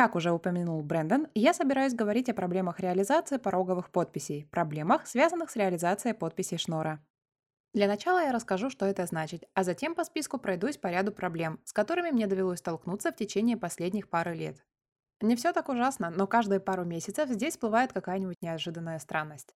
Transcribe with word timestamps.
Как 0.00 0.16
уже 0.16 0.32
упомянул 0.32 0.82
Брэндон, 0.82 1.26
я 1.34 1.52
собираюсь 1.52 1.92
говорить 1.92 2.30
о 2.30 2.32
проблемах 2.32 2.80
реализации 2.80 3.36
пороговых 3.36 3.90
подписей, 3.90 4.46
проблемах, 4.46 5.06
связанных 5.06 5.50
с 5.50 5.56
реализацией 5.56 6.14
подписей 6.14 6.56
Шнора. 6.56 7.04
Для 7.74 7.86
начала 7.86 8.22
я 8.22 8.32
расскажу, 8.32 8.70
что 8.70 8.86
это 8.86 9.04
значит, 9.04 9.44
а 9.52 9.62
затем 9.62 9.94
по 9.94 10.04
списку 10.04 10.38
пройдусь 10.38 10.78
по 10.78 10.86
ряду 10.86 11.12
проблем, 11.12 11.60
с 11.66 11.74
которыми 11.74 12.12
мне 12.12 12.26
довелось 12.26 12.60
столкнуться 12.60 13.12
в 13.12 13.16
течение 13.16 13.58
последних 13.58 14.08
пары 14.08 14.34
лет. 14.34 14.64
Не 15.20 15.36
все 15.36 15.52
так 15.52 15.68
ужасно, 15.68 16.08
но 16.08 16.26
каждые 16.26 16.60
пару 16.60 16.86
месяцев 16.86 17.28
здесь 17.28 17.52
всплывает 17.52 17.92
какая-нибудь 17.92 18.40
неожиданная 18.40 19.00
странность. 19.00 19.54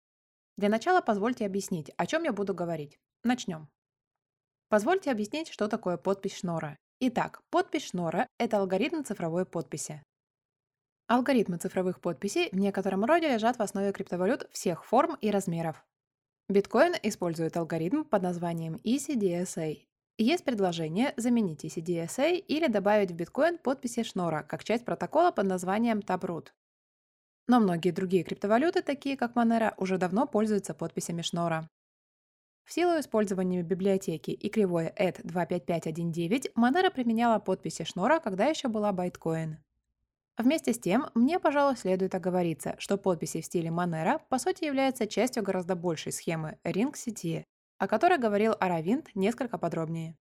Для 0.57 0.67
начала 0.67 0.99
позвольте 0.99 1.45
объяснить, 1.45 1.89
о 1.95 2.05
чем 2.05 2.23
я 2.23 2.33
буду 2.33 2.53
говорить. 2.53 2.99
Начнем. 3.23 3.69
Позвольте 4.67 5.09
объяснить, 5.09 5.47
что 5.47 5.69
такое 5.69 5.95
подпись 5.95 6.39
Шнора. 6.39 6.75
Итак, 6.99 7.39
подпись 7.49 7.91
Шнора– 7.91 8.27
это 8.39 8.57
алгоритм 8.57 9.05
цифровой 9.05 9.45
подписи. 9.45 10.03
Алгоритмы 11.07 11.57
цифровых 11.57 11.99
подписей 11.99 12.49
в 12.51 12.55
некотором 12.55 13.03
роде 13.03 13.27
лежат 13.27 13.57
в 13.57 13.61
основе 13.61 13.91
криптовалют 13.91 14.49
всех 14.51 14.85
форм 14.85 15.17
и 15.21 15.31
размеров. 15.31 15.85
Биткоин 16.49 16.93
использует 17.03 17.57
алгоритм 17.57 18.03
под 18.03 18.21
названием 18.23 18.75
ECDSA. 18.83 19.85
Есть 20.17 20.45
предложение 20.45 21.13
заменить 21.17 21.65
ECDSA 21.65 22.35
или 22.35 22.67
добавить 22.67 23.11
в 23.11 23.15
биткоин 23.15 23.57
подписи 23.57 24.03
Шнора 24.03 24.43
как 24.43 24.63
часть 24.63 24.85
протокола 24.85 25.31
под 25.31 25.47
названием 25.47 25.99
Taproot. 25.99 26.49
Но 27.47 27.59
многие 27.59 27.91
другие 27.91 28.23
криптовалюты, 28.23 28.81
такие 28.81 29.17
как 29.17 29.35
Monero, 29.35 29.73
уже 29.77 29.97
давно 29.97 30.25
пользуются 30.25 30.73
подписями 30.73 31.21
Шнора. 31.21 31.69
В 32.63 32.71
силу 32.71 32.97
использования 32.99 33.61
библиотеки 33.61 34.31
и 34.31 34.49
кривой 34.49 34.85
ETH 34.87 35.21
25519 35.23 36.53
Monero 36.55 36.91
применяла 36.91 37.39
подписи 37.39 37.83
Шнора, 37.83 38.19
когда 38.19 38.45
еще 38.45 38.69
была 38.69 38.91
Bytecoin. 38.93 39.55
Вместе 40.37 40.73
с 40.73 40.79
тем, 40.79 41.09
мне, 41.13 41.39
пожалуй, 41.39 41.77
следует 41.77 42.15
оговориться, 42.15 42.75
что 42.79 42.97
подписи 42.97 43.41
в 43.41 43.45
стиле 43.45 43.69
Monero 43.69 44.19
по 44.29 44.39
сути 44.39 44.63
являются 44.63 45.05
частью 45.05 45.43
гораздо 45.43 45.75
большей 45.75 46.11
схемы 46.11 46.57
Ring 46.63 46.95
сети, 46.95 47.45
о 47.77 47.87
которой 47.87 48.17
говорил 48.17 48.55
Аравинт 48.59 49.09
несколько 49.13 49.59
подробнее. 49.59 50.15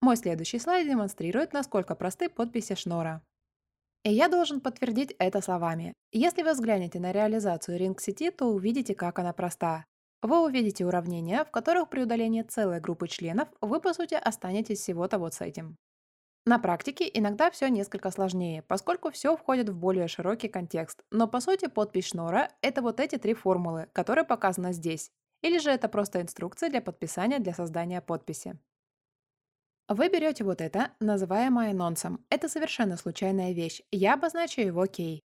Мой 0.00 0.16
следующий 0.16 0.60
слайд 0.60 0.86
демонстрирует, 0.86 1.52
насколько 1.52 1.96
просты 1.96 2.28
подписи 2.28 2.76
Шнора. 2.76 3.22
И 4.04 4.12
я 4.12 4.28
должен 4.28 4.60
подтвердить 4.60 5.16
это 5.18 5.40
словами. 5.40 5.92
Если 6.12 6.42
вы 6.42 6.52
взглянете 6.52 7.00
на 7.00 7.10
реализацию 7.10 7.80
Ring 7.80 8.00
сети, 8.00 8.30
то 8.30 8.46
увидите, 8.46 8.94
как 8.94 9.18
она 9.18 9.32
проста. 9.32 9.84
Вы 10.22 10.44
увидите 10.44 10.86
уравнения, 10.86 11.44
в 11.44 11.50
которых 11.50 11.88
при 11.88 12.02
удалении 12.02 12.42
целой 12.42 12.80
группы 12.80 13.08
членов 13.08 13.48
вы, 13.60 13.80
по 13.80 13.92
сути, 13.92 14.14
останетесь 14.14 14.78
всего-то 14.78 15.18
вот 15.18 15.34
с 15.34 15.40
этим. 15.40 15.76
На 16.48 16.60
практике 16.60 17.10
иногда 17.12 17.50
все 17.50 17.68
несколько 17.68 18.12
сложнее, 18.12 18.62
поскольку 18.62 19.10
все 19.10 19.36
входит 19.36 19.68
в 19.68 19.76
более 19.76 20.06
широкий 20.06 20.46
контекст. 20.46 21.02
Но 21.10 21.26
по 21.26 21.40
сути 21.40 21.66
подпись 21.66 22.06
Шнора– 22.10 22.50
это 22.62 22.82
вот 22.82 23.00
эти 23.00 23.18
три 23.18 23.34
формулы, 23.34 23.88
которые 23.92 24.24
показаны 24.24 24.72
здесь. 24.72 25.10
Или 25.42 25.58
же 25.58 25.70
это 25.70 25.88
просто 25.88 26.22
инструкция 26.22 26.70
для 26.70 26.80
подписания 26.80 27.40
для 27.40 27.52
создания 27.52 28.00
подписи. 28.00 28.60
Вы 29.88 30.08
берете 30.08 30.44
вот 30.44 30.60
это, 30.60 30.92
называемое 31.00 31.74
нонсом. 31.74 32.24
Это 32.30 32.48
совершенно 32.48 32.96
случайная 32.96 33.52
вещь. 33.52 33.82
Я 33.90 34.14
обозначу 34.14 34.60
его 34.60 34.86
кей. 34.86 35.24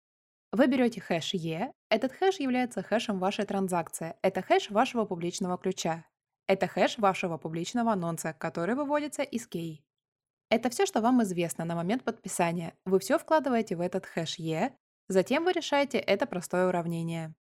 Вы 0.52 0.66
берете 0.66 1.00
хэш 1.00 1.32
E. 1.32 1.72
Этот 1.88 2.12
хэш 2.12 2.40
является 2.40 2.82
хэшем 2.82 3.18
вашей 3.18 3.46
транзакции. 3.46 4.16
Это 4.20 4.42
хэш 4.42 4.70
вашего 4.70 5.06
публичного 5.06 5.56
ключа. 5.56 6.04
Это 6.46 6.66
хэш 6.66 6.98
вашего 6.98 7.38
публичного 7.38 7.92
анонса, 7.92 8.34
который 8.34 8.74
выводится 8.74 9.22
из 9.22 9.46
кей. 9.46 9.85
Это 10.48 10.70
все, 10.70 10.86
что 10.86 11.00
вам 11.00 11.22
известно 11.24 11.64
на 11.64 11.74
момент 11.74 12.04
подписания. 12.04 12.74
Вы 12.84 13.00
все 13.00 13.18
вкладываете 13.18 13.74
в 13.74 13.80
этот 13.80 14.06
хэш 14.06 14.38
E, 14.38 14.72
затем 15.08 15.44
вы 15.44 15.52
решаете 15.52 15.98
это 15.98 16.26
простое 16.26 16.68
уравнение. 16.68 17.34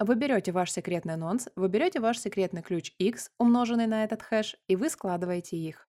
Вы 0.00 0.16
берете 0.16 0.50
ваш 0.50 0.72
секретный 0.72 1.16
нонс, 1.16 1.48
вы 1.54 1.68
берете 1.68 2.00
ваш 2.00 2.18
секретный 2.18 2.62
ключ 2.62 2.92
X, 2.98 3.30
умноженный 3.38 3.86
на 3.86 4.02
этот 4.02 4.22
хэш, 4.22 4.56
и 4.66 4.74
вы 4.74 4.90
складываете 4.90 5.56
их. 5.56 5.88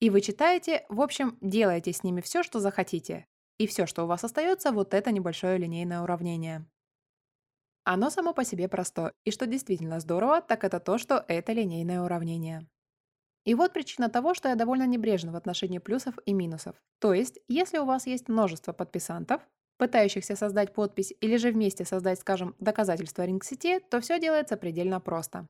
И 0.00 0.10
вы 0.10 0.20
читаете, 0.20 0.84
в 0.90 1.00
общем, 1.00 1.38
делаете 1.40 1.92
с 1.92 2.02
ними 2.02 2.20
все, 2.20 2.42
что 2.42 2.60
захотите. 2.60 3.26
И 3.56 3.66
все, 3.66 3.86
что 3.86 4.04
у 4.04 4.06
вас 4.06 4.22
остается, 4.22 4.70
вот 4.70 4.92
это 4.92 5.10
небольшое 5.10 5.58
линейное 5.58 6.02
уравнение. 6.02 6.66
Оно 7.84 8.10
само 8.10 8.34
по 8.34 8.44
себе 8.44 8.68
просто, 8.68 9.14
и 9.24 9.30
что 9.30 9.46
действительно 9.46 9.98
здорово, 9.98 10.42
так 10.42 10.62
это 10.62 10.78
то, 10.78 10.98
что 10.98 11.24
это 11.26 11.52
линейное 11.52 12.02
уравнение. 12.02 12.68
И 13.48 13.54
вот 13.54 13.72
причина 13.72 14.10
того, 14.10 14.34
что 14.34 14.50
я 14.50 14.56
довольно 14.56 14.86
небрежна 14.86 15.32
в 15.32 15.36
отношении 15.36 15.78
плюсов 15.78 16.18
и 16.26 16.34
минусов. 16.34 16.76
То 16.98 17.14
есть, 17.14 17.38
если 17.48 17.78
у 17.78 17.86
вас 17.86 18.06
есть 18.06 18.28
множество 18.28 18.74
подписантов, 18.74 19.40
пытающихся 19.78 20.36
создать 20.36 20.74
подпись 20.74 21.14
или 21.22 21.38
же 21.38 21.50
вместе 21.50 21.86
создать, 21.86 22.20
скажем, 22.20 22.54
доказательство 22.60 23.24
ринг-сети, 23.24 23.80
то 23.80 24.02
все 24.02 24.20
делается 24.20 24.58
предельно 24.58 25.00
просто. 25.00 25.46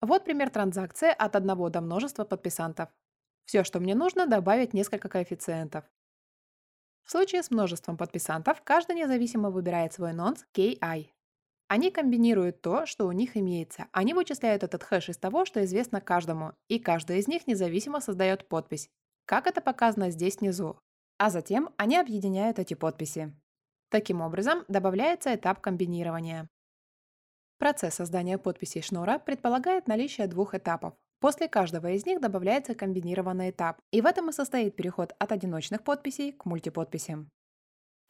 Вот 0.00 0.24
пример 0.24 0.50
транзакции 0.50 1.14
от 1.16 1.36
одного 1.36 1.68
до 1.68 1.80
множества 1.80 2.24
подписантов. 2.24 2.88
Все, 3.44 3.62
что 3.62 3.78
мне 3.78 3.94
нужно, 3.94 4.26
добавить 4.26 4.74
несколько 4.74 5.08
коэффициентов. 5.08 5.84
В 7.04 7.12
случае 7.12 7.44
с 7.44 7.52
множеством 7.52 7.96
подписантов, 7.96 8.62
каждый 8.64 8.96
независимо 8.96 9.50
выбирает 9.50 9.92
свой 9.92 10.12
нонс 10.12 10.44
KI. 10.56 11.10
Они 11.72 11.90
комбинируют 11.90 12.60
то, 12.60 12.84
что 12.84 13.06
у 13.06 13.12
них 13.12 13.34
имеется. 13.34 13.86
Они 13.92 14.12
вычисляют 14.12 14.62
этот 14.62 14.82
хэш 14.82 15.08
из 15.08 15.16
того, 15.16 15.46
что 15.46 15.64
известно 15.64 16.02
каждому, 16.02 16.52
и 16.68 16.78
каждый 16.78 17.18
из 17.18 17.28
них 17.28 17.46
независимо 17.46 18.02
создает 18.02 18.46
подпись, 18.46 18.90
как 19.24 19.46
это 19.46 19.62
показано 19.62 20.10
здесь 20.10 20.36
внизу. 20.36 20.78
А 21.16 21.30
затем 21.30 21.70
они 21.78 21.96
объединяют 21.96 22.58
эти 22.58 22.74
подписи. 22.74 23.34
Таким 23.88 24.20
образом, 24.20 24.66
добавляется 24.68 25.34
этап 25.34 25.62
комбинирования. 25.62 26.46
Процесс 27.56 27.94
создания 27.94 28.36
подписей 28.36 28.82
шнура 28.82 29.18
предполагает 29.18 29.88
наличие 29.88 30.26
двух 30.26 30.54
этапов. 30.54 30.92
После 31.20 31.48
каждого 31.48 31.90
из 31.92 32.04
них 32.04 32.20
добавляется 32.20 32.74
комбинированный 32.74 33.48
этап, 33.48 33.80
и 33.92 34.02
в 34.02 34.04
этом 34.04 34.28
и 34.28 34.32
состоит 34.34 34.76
переход 34.76 35.14
от 35.18 35.32
одиночных 35.32 35.82
подписей 35.84 36.32
к 36.32 36.44
мультиподписям. 36.44 37.30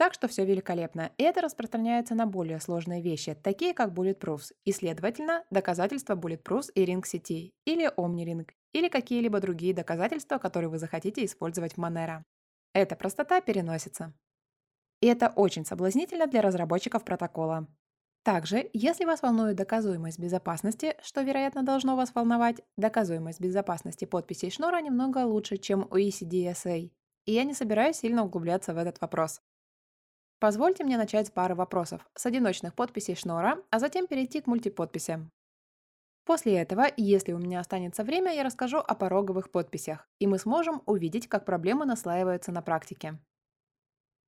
Так 0.03 0.15
что 0.15 0.27
все 0.27 0.45
великолепно, 0.45 1.13
и 1.17 1.23
это 1.23 1.43
распространяется 1.43 2.17
на 2.17 2.27
более 2.27 2.59
сложные 2.59 3.01
вещи, 3.01 3.37
такие 3.41 3.73
как 3.73 3.91
Bulletproofs, 3.91 4.53
и, 4.65 4.73
следовательно, 4.73 5.45
доказательства 5.53 6.17
Bulletproofs 6.17 6.73
и 6.75 6.85
Ring 6.85 7.07
сети, 7.07 7.55
или 7.65 7.89
OmniRing, 7.97 8.51
или 8.73 8.89
какие-либо 8.89 9.39
другие 9.39 9.73
доказательства, 9.73 10.39
которые 10.39 10.71
вы 10.71 10.79
захотите 10.79 11.25
использовать 11.25 11.75
в 11.75 11.79
Monero. 11.79 12.25
Эта 12.75 12.97
простота 12.97 13.41
переносится. 13.41 14.13
И 15.01 15.07
это 15.07 15.33
очень 15.37 15.65
соблазнительно 15.65 16.27
для 16.27 16.43
разработчиков 16.43 17.05
протокола. 17.05 17.69
Также, 18.25 18.71
если 18.73 19.05
вас 19.05 19.23
волнует 19.23 19.55
доказуемость 19.55 20.19
безопасности, 20.19 20.97
что, 21.01 21.21
вероятно, 21.23 21.63
должно 21.63 21.95
вас 21.95 22.13
волновать, 22.13 22.61
доказуемость 22.77 23.41
безопасности 23.41 24.05
подписей 24.05 24.51
Шнура 24.51 24.81
немного 24.81 25.19
лучше, 25.19 25.59
чем 25.59 25.87
у 25.89 25.97
ECDSA. 25.97 26.91
И 27.25 27.33
я 27.33 27.45
не 27.45 27.55
собираюсь 27.55 27.99
сильно 27.99 28.25
углубляться 28.25 28.75
в 28.75 28.79
этот 28.79 29.01
вопрос. 29.01 29.41
Позвольте 30.43 30.83
мне 30.83 30.97
начать 30.97 31.29
с 31.29 31.31
пары 31.31 31.55
вопросов, 31.55 32.05
с 32.17 32.27
одиночных 32.27 32.75
подписей 32.75 33.15
Шнора, 33.15 33.63
а 33.71 33.79
затем 33.79 34.09
перейти 34.09 34.41
к 34.41 34.49
мультиподписям. 34.49 35.31
После 36.25 36.57
этого, 36.57 36.87
если 36.97 37.31
у 37.31 37.39
меня 37.39 37.61
останется 37.61 38.03
время, 38.03 38.35
я 38.35 38.43
расскажу 38.43 38.79
о 38.79 38.97
пороговых 38.97 39.53
подписях, 39.53 40.09
и 40.19 40.27
мы 40.27 40.41
сможем 40.41 40.83
увидеть, 40.87 41.29
как 41.29 41.45
проблемы 41.45 41.85
наслаиваются 41.85 42.51
на 42.51 42.61
практике. 42.61 43.21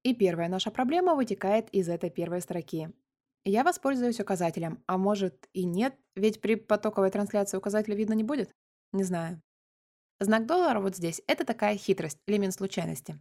И 0.04 0.14
первая 0.14 0.48
наша 0.48 0.70
проблема 0.70 1.16
вытекает 1.16 1.68
из 1.70 1.88
этой 1.88 2.10
первой 2.10 2.42
строки. 2.42 2.92
Я 3.44 3.64
воспользуюсь 3.64 4.20
указателем, 4.20 4.84
а 4.86 4.98
может 4.98 5.48
и 5.52 5.64
нет, 5.64 5.96
ведь 6.14 6.40
при 6.40 6.54
потоковой 6.54 7.10
трансляции 7.10 7.56
указателя 7.56 7.96
видно 7.96 8.12
не 8.12 8.22
будет? 8.22 8.54
Не 8.92 9.02
знаю. 9.02 9.42
Знак 10.20 10.46
доллара 10.46 10.78
вот 10.78 10.94
здесь– 10.94 11.22
это 11.26 11.44
такая 11.44 11.76
хитрость, 11.76 12.20
элемент 12.28 12.54
случайности. 12.54 13.18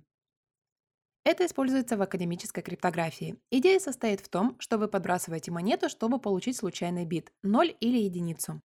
Это 1.25 1.45
используется 1.45 1.95
в 1.95 2.01
академической 2.01 2.61
криптографии. 2.61 3.39
Идея 3.49 3.79
состоит 3.79 4.19
в 4.19 4.27
том, 4.27 4.57
что 4.59 4.77
вы 4.77 4.89
подбрасываете 4.89 5.51
монету, 5.51 5.87
чтобы 5.87 6.19
получить 6.19 6.57
случайный 6.57 7.05
бит– 7.05 7.31
0 7.43 7.75
или 7.79 7.97
единицу. 7.97 8.61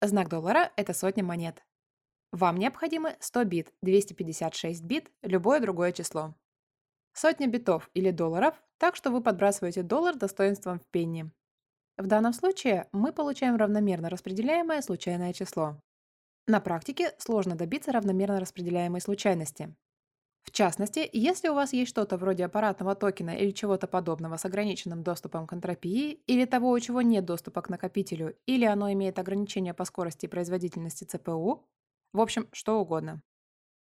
Знак 0.00 0.28
доллара– 0.28 0.70
это 0.76 0.92
сотня 0.92 1.24
монет. 1.24 1.64
Вам 2.30 2.58
необходимы 2.58 3.16
100 3.18 3.44
бит, 3.44 3.72
256 3.82 4.82
бит, 4.84 5.10
любое 5.22 5.58
другое 5.58 5.90
число. 5.90 6.34
Сотня 7.12 7.48
битов 7.48 7.90
или 7.94 8.12
долларов, 8.12 8.62
так 8.78 8.94
что 8.94 9.10
вы 9.10 9.20
подбрасываете 9.20 9.82
доллар 9.82 10.16
достоинством 10.16 10.78
в 10.78 10.86
пенни. 10.86 11.30
В 11.96 12.06
данном 12.06 12.34
случае 12.34 12.88
мы 12.92 13.12
получаем 13.12 13.56
равномерно 13.56 14.10
распределяемое 14.10 14.82
случайное 14.82 15.32
число. 15.32 15.80
На 16.46 16.60
практике 16.60 17.14
сложно 17.18 17.56
добиться 17.56 17.90
равномерно 17.90 18.38
распределяемой 18.38 19.00
случайности. 19.00 19.74
В 20.46 20.52
частности, 20.52 21.10
если 21.12 21.48
у 21.48 21.54
вас 21.54 21.72
есть 21.72 21.90
что-то 21.90 22.16
вроде 22.16 22.44
аппаратного 22.44 22.94
токена 22.94 23.30
или 23.30 23.50
чего-то 23.50 23.88
подобного 23.88 24.36
с 24.36 24.44
ограниченным 24.44 25.02
доступом 25.02 25.46
к 25.46 25.52
энтропии, 25.52 26.20
или 26.26 26.44
того, 26.44 26.70
у 26.70 26.80
чего 26.80 27.02
нет 27.02 27.24
доступа 27.24 27.62
к 27.62 27.68
накопителю, 27.68 28.36
или 28.46 28.64
оно 28.64 28.90
имеет 28.92 29.18
ограничения 29.18 29.74
по 29.74 29.84
скорости 29.84 30.26
и 30.26 30.28
производительности 30.28 31.04
ЦПУ, 31.04 31.66
в 32.12 32.20
общем, 32.20 32.48
что 32.52 32.80
угодно. 32.80 33.22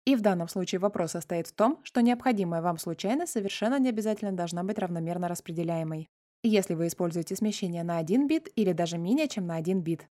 И 0.07 0.15
в 0.17 0.21
данном 0.21 0.49
случае 0.49 0.79
вопрос 0.79 1.13
состоит 1.13 1.49
в 1.49 1.53
том, 1.53 1.81
что 1.83 2.01
необходимая 2.01 2.63
вам 2.63 2.79
случайность 2.79 3.33
совершенно 3.33 3.79
не 3.79 3.89
обязательно 3.89 4.33
должна 4.33 4.63
быть 4.63 4.79
равномерно 4.79 5.29
распределяемой. 5.29 6.09
Если 6.45 6.75
вы 6.75 6.87
используете 6.87 7.37
смещение 7.37 7.85
на 7.85 7.99
1 7.99 8.27
бит 8.27 8.49
или 8.57 8.73
даже 8.73 8.99
менее 8.99 9.29
чем 9.29 9.47
на 9.47 9.57
1 9.57 9.81
бит. 9.83 10.09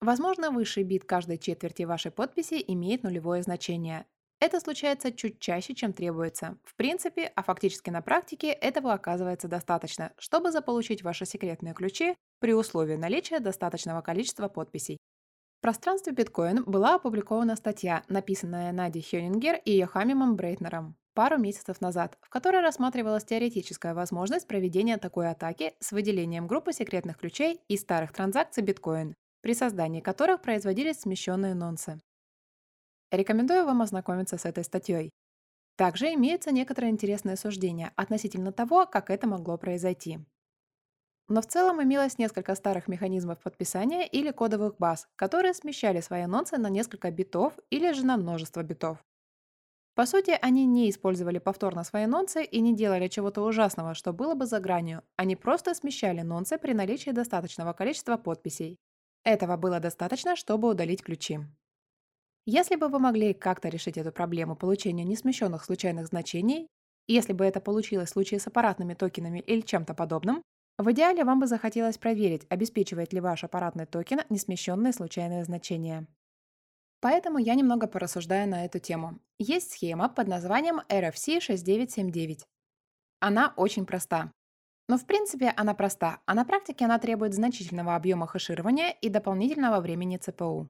Возможно, 0.00 0.50
высший 0.50 0.82
бит 0.82 1.04
каждой 1.04 1.38
четверти 1.38 1.84
вашей 1.84 2.10
подписи 2.10 2.62
имеет 2.66 3.02
нулевое 3.02 3.42
значение. 3.42 4.06
Это 4.40 4.58
случается 4.58 5.12
чуть 5.12 5.38
чаще, 5.38 5.74
чем 5.74 5.92
требуется. 5.92 6.56
В 6.64 6.74
принципе, 6.74 7.30
а 7.36 7.42
фактически 7.42 7.90
на 7.90 8.00
практике 8.00 8.48
этого 8.48 8.94
оказывается 8.94 9.48
достаточно, 9.48 10.12
чтобы 10.18 10.50
заполучить 10.50 11.02
ваши 11.02 11.26
секретные 11.26 11.74
ключи 11.74 12.16
при 12.38 12.54
условии 12.54 12.96
наличия 12.96 13.40
достаточного 13.40 14.00
количества 14.00 14.48
подписей. 14.48 14.98
В 15.58 15.62
пространстве 15.62 16.14
биткоин 16.14 16.64
была 16.64 16.94
опубликована 16.94 17.54
статья, 17.54 18.02
написанная 18.08 18.72
Нади 18.72 19.02
Хёнингер 19.02 19.60
и 19.62 19.72
Йохамимом 19.72 20.36
Брейтнером 20.36 20.96
пару 21.12 21.36
месяцев 21.36 21.82
назад, 21.82 22.16
в 22.22 22.30
которой 22.30 22.62
рассматривалась 22.62 23.26
теоретическая 23.26 23.92
возможность 23.92 24.48
проведения 24.48 24.96
такой 24.96 25.28
атаки 25.28 25.74
с 25.78 25.92
выделением 25.92 26.46
группы 26.46 26.72
секретных 26.72 27.18
ключей 27.18 27.60
и 27.68 27.76
старых 27.76 28.14
транзакций 28.14 28.62
биткоин, 28.62 29.14
при 29.42 29.52
создании 29.52 30.00
которых 30.00 30.40
производились 30.40 31.00
смещенные 31.00 31.54
нонсы. 31.54 32.00
Рекомендую 33.10 33.64
вам 33.66 33.82
ознакомиться 33.82 34.38
с 34.38 34.44
этой 34.44 34.64
статьей. 34.64 35.10
Также 35.76 36.14
имеются 36.14 36.52
некоторые 36.52 36.90
интересные 36.92 37.36
суждения 37.36 37.92
относительно 37.96 38.52
того, 38.52 38.86
как 38.86 39.10
это 39.10 39.26
могло 39.26 39.58
произойти. 39.58 40.20
Но 41.28 41.40
в 41.40 41.46
целом 41.46 41.82
имелось 41.82 42.18
несколько 42.18 42.54
старых 42.54 42.88
механизмов 42.88 43.38
подписания 43.40 44.06
или 44.06 44.32
кодовых 44.32 44.76
баз, 44.78 45.08
которые 45.16 45.54
смещали 45.54 46.00
свои 46.00 46.22
анонсы 46.22 46.56
на 46.58 46.68
несколько 46.68 47.10
битов 47.10 47.58
или 47.70 47.92
же 47.92 48.04
на 48.04 48.16
множество 48.16 48.62
битов. 48.62 48.98
По 49.94 50.06
сути, 50.06 50.36
они 50.40 50.66
не 50.66 50.88
использовали 50.90 51.38
повторно 51.38 51.84
свои 51.84 52.06
нонцы 52.06 52.44
и 52.44 52.60
не 52.60 52.74
делали 52.74 53.08
чего-то 53.08 53.42
ужасного, 53.42 53.94
что 53.94 54.12
было 54.12 54.34
бы 54.34 54.46
за 54.46 54.60
гранью. 54.60 55.02
Они 55.16 55.36
просто 55.36 55.74
смещали 55.74 56.22
нонцы 56.22 56.58
при 56.58 56.72
наличии 56.72 57.10
достаточного 57.10 57.72
количества 57.72 58.16
подписей. 58.16 58.78
Этого 59.24 59.56
было 59.56 59.80
достаточно, 59.80 60.36
чтобы 60.36 60.68
удалить 60.70 61.02
ключи. 61.02 61.40
Если 62.46 62.76
бы 62.76 62.88
вы 62.88 62.98
могли 62.98 63.34
как-то 63.34 63.68
решить 63.68 63.98
эту 63.98 64.12
проблему 64.12 64.56
получения 64.56 65.04
несмещенных 65.04 65.64
случайных 65.64 66.06
значений, 66.06 66.68
если 67.06 67.32
бы 67.32 67.44
это 67.44 67.60
получилось 67.60 68.10
в 68.10 68.12
случае 68.12 68.40
с 68.40 68.46
аппаратными 68.46 68.94
токенами 68.94 69.40
или 69.40 69.60
чем-то 69.60 69.94
подобным, 69.94 70.42
в 70.78 70.90
идеале 70.92 71.24
вам 71.24 71.40
бы 71.40 71.46
захотелось 71.46 71.98
проверить, 71.98 72.46
обеспечивает 72.48 73.12
ли 73.12 73.20
ваш 73.20 73.44
аппаратный 73.44 73.84
токен 73.84 74.20
несмещенные 74.30 74.92
случайные 74.92 75.44
значения. 75.44 76.06
Поэтому 77.00 77.38
я 77.38 77.54
немного 77.54 77.86
порассуждаю 77.86 78.48
на 78.48 78.64
эту 78.64 78.78
тему. 78.78 79.18
Есть 79.38 79.72
схема 79.72 80.08
под 80.08 80.28
названием 80.28 80.80
RFC 80.88 81.40
6979. 81.40 82.46
Она 83.20 83.52
очень 83.56 83.84
проста. 83.84 84.32
Но 84.88 84.98
в 84.98 85.06
принципе 85.06 85.52
она 85.56 85.74
проста, 85.74 86.20
а 86.26 86.34
на 86.34 86.44
практике 86.44 86.84
она 86.86 86.98
требует 86.98 87.34
значительного 87.34 87.94
объема 87.94 88.26
хеширования 88.26 88.90
и 88.90 89.08
дополнительного 89.08 89.80
времени 89.80 90.16
ЦПУ. 90.16 90.68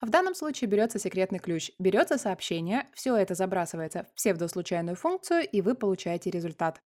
В 0.00 0.10
данном 0.10 0.34
случае 0.34 0.68
берется 0.68 0.98
секретный 0.98 1.40
ключ, 1.40 1.72
берется 1.78 2.18
сообщение, 2.18 2.86
все 2.94 3.16
это 3.16 3.34
забрасывается 3.34 4.04
в 4.04 4.14
псевдослучайную 4.14 4.96
функцию, 4.96 5.48
и 5.48 5.60
вы 5.60 5.74
получаете 5.74 6.30
результат. 6.30 6.80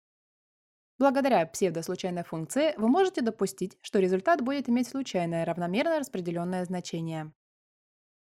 Благодаря 0.98 1.46
псевдослучайной 1.46 2.24
функции 2.24 2.74
вы 2.78 2.88
можете 2.88 3.22
допустить, 3.22 3.78
что 3.82 4.00
результат 4.00 4.42
будет 4.42 4.70
иметь 4.70 4.88
случайное 4.88 5.44
равномерно 5.46 6.00
распределенное 6.00 6.64
значение. 6.64 7.34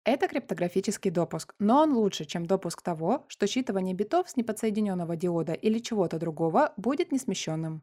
Это 0.05 0.27
криптографический 0.27 1.11
допуск, 1.11 1.53
но 1.59 1.81
он 1.83 1.93
лучше, 1.93 2.25
чем 2.25 2.45
допуск 2.45 2.81
того, 2.81 3.25
что 3.27 3.47
считывание 3.47 3.93
битов 3.93 4.29
с 4.29 4.35
неподсоединенного 4.37 5.15
диода 5.15 5.53
или 5.53 5.79
чего-то 5.79 6.19
другого 6.19 6.73
будет 6.77 7.11
несмещенным. 7.11 7.81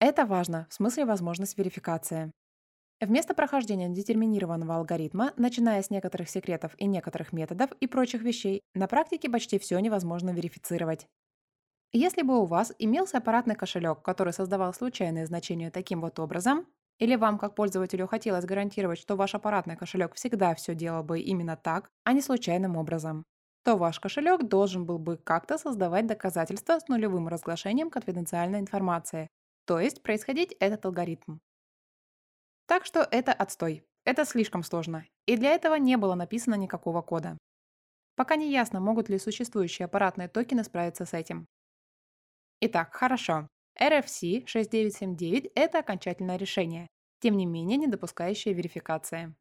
Это 0.00 0.26
важно, 0.26 0.66
в 0.70 0.74
смысле 0.74 1.06
возможность 1.06 1.56
верификации. 1.58 2.32
Вместо 3.00 3.34
прохождения 3.34 3.88
детерминированного 3.88 4.76
алгоритма, 4.76 5.32
начиная 5.36 5.82
с 5.82 5.90
некоторых 5.90 6.28
секретов 6.30 6.74
и 6.78 6.86
некоторых 6.86 7.32
методов 7.32 7.70
и 7.80 7.86
прочих 7.86 8.22
вещей, 8.22 8.62
на 8.74 8.86
практике 8.88 9.28
почти 9.28 9.58
все 9.58 9.78
невозможно 9.80 10.30
верифицировать. 10.30 11.06
Если 11.92 12.22
бы 12.22 12.40
у 12.40 12.44
вас 12.44 12.74
имелся 12.78 13.18
аппаратный 13.18 13.54
кошелек, 13.54 14.02
который 14.02 14.32
создавал 14.32 14.74
случайные 14.74 15.26
значения 15.26 15.70
таким 15.70 16.00
вот 16.00 16.18
образом, 16.18 16.66
или 16.98 17.16
вам, 17.16 17.38
как 17.38 17.54
пользователю, 17.54 18.06
хотелось 18.06 18.44
гарантировать, 18.44 18.98
что 18.98 19.16
ваш 19.16 19.34
аппаратный 19.34 19.76
кошелек 19.76 20.14
всегда 20.14 20.54
все 20.54 20.74
делал 20.74 21.02
бы 21.04 21.20
именно 21.20 21.56
так, 21.56 21.88
а 22.04 22.12
не 22.12 22.20
случайным 22.22 22.76
образом, 22.76 23.24
то 23.64 23.76
ваш 23.76 24.00
кошелек 24.00 24.44
должен 24.44 24.86
был 24.86 24.98
бы 24.98 25.16
как-то 25.16 25.58
создавать 25.58 26.06
доказательства 26.06 26.78
с 26.78 26.88
нулевым 26.88 27.28
разглашением 27.28 27.90
конфиденциальной 27.90 28.60
информации, 28.60 29.28
то 29.66 29.80
есть 29.80 30.02
происходить 30.02 30.54
этот 30.60 30.84
алгоритм. 30.86 31.38
Так 32.66 32.86
что 32.86 33.06
это 33.10 33.32
отстой. 33.32 33.84
Это 34.04 34.24
слишком 34.24 34.62
сложно, 34.62 35.06
и 35.26 35.36
для 35.36 35.52
этого 35.52 35.76
не 35.76 35.96
было 35.96 36.14
написано 36.14 36.54
никакого 36.56 37.00
кода. 37.02 37.38
Пока 38.16 38.36
не 38.36 38.50
ясно, 38.50 38.80
могут 38.80 39.08
ли 39.08 39.18
существующие 39.18 39.86
аппаратные 39.86 40.28
токены 40.28 40.62
справиться 40.62 41.04
с 41.04 41.14
этим. 41.14 41.46
Итак, 42.60 42.94
хорошо. 42.94 43.48
RFC 43.80 44.46
6979– 44.46 45.50
это 45.54 45.80
окончательное 45.80 46.36
решение, 46.36 46.88
тем 47.20 47.36
не 47.36 47.44
менее 47.44 47.76
не 47.76 47.86
допускающее 47.86 48.54
верификации. 48.54 49.34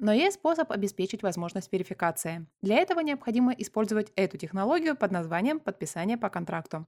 Но 0.00 0.12
есть 0.12 0.36
способ 0.36 0.72
обеспечить 0.72 1.22
возможность 1.22 1.72
верификации. 1.72 2.46
Для 2.62 2.78
этого 2.78 3.00
необходимо 3.00 3.52
использовать 3.52 4.12
эту 4.16 4.38
технологию 4.38 4.96
под 4.96 5.12
названием 5.12 5.60
подписание 5.60 6.16
по 6.16 6.30
контракту. 6.30 6.86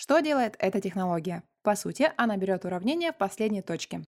Что 0.00 0.20
делает 0.20 0.56
эта 0.58 0.80
технология? 0.80 1.42
По 1.62 1.74
сути, 1.74 2.10
она 2.16 2.38
берет 2.38 2.64
уравнение 2.64 3.12
в 3.12 3.18
последней 3.18 3.60
точке. 3.60 4.02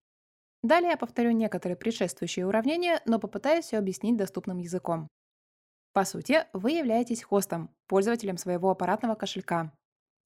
Далее 0.62 0.92
я 0.92 0.96
повторю 0.96 1.32
некоторые 1.32 1.76
предшествующие 1.76 2.46
уравнения, 2.46 3.02
но 3.04 3.18
попытаюсь 3.18 3.66
все 3.66 3.76
объяснить 3.76 4.16
доступным 4.16 4.56
языком. 4.56 5.06
По 5.92 6.06
сути, 6.06 6.46
вы 6.54 6.70
являетесь 6.70 7.22
хостом, 7.22 7.68
пользователем 7.88 8.38
своего 8.38 8.70
аппаратного 8.70 9.16
кошелька, 9.16 9.70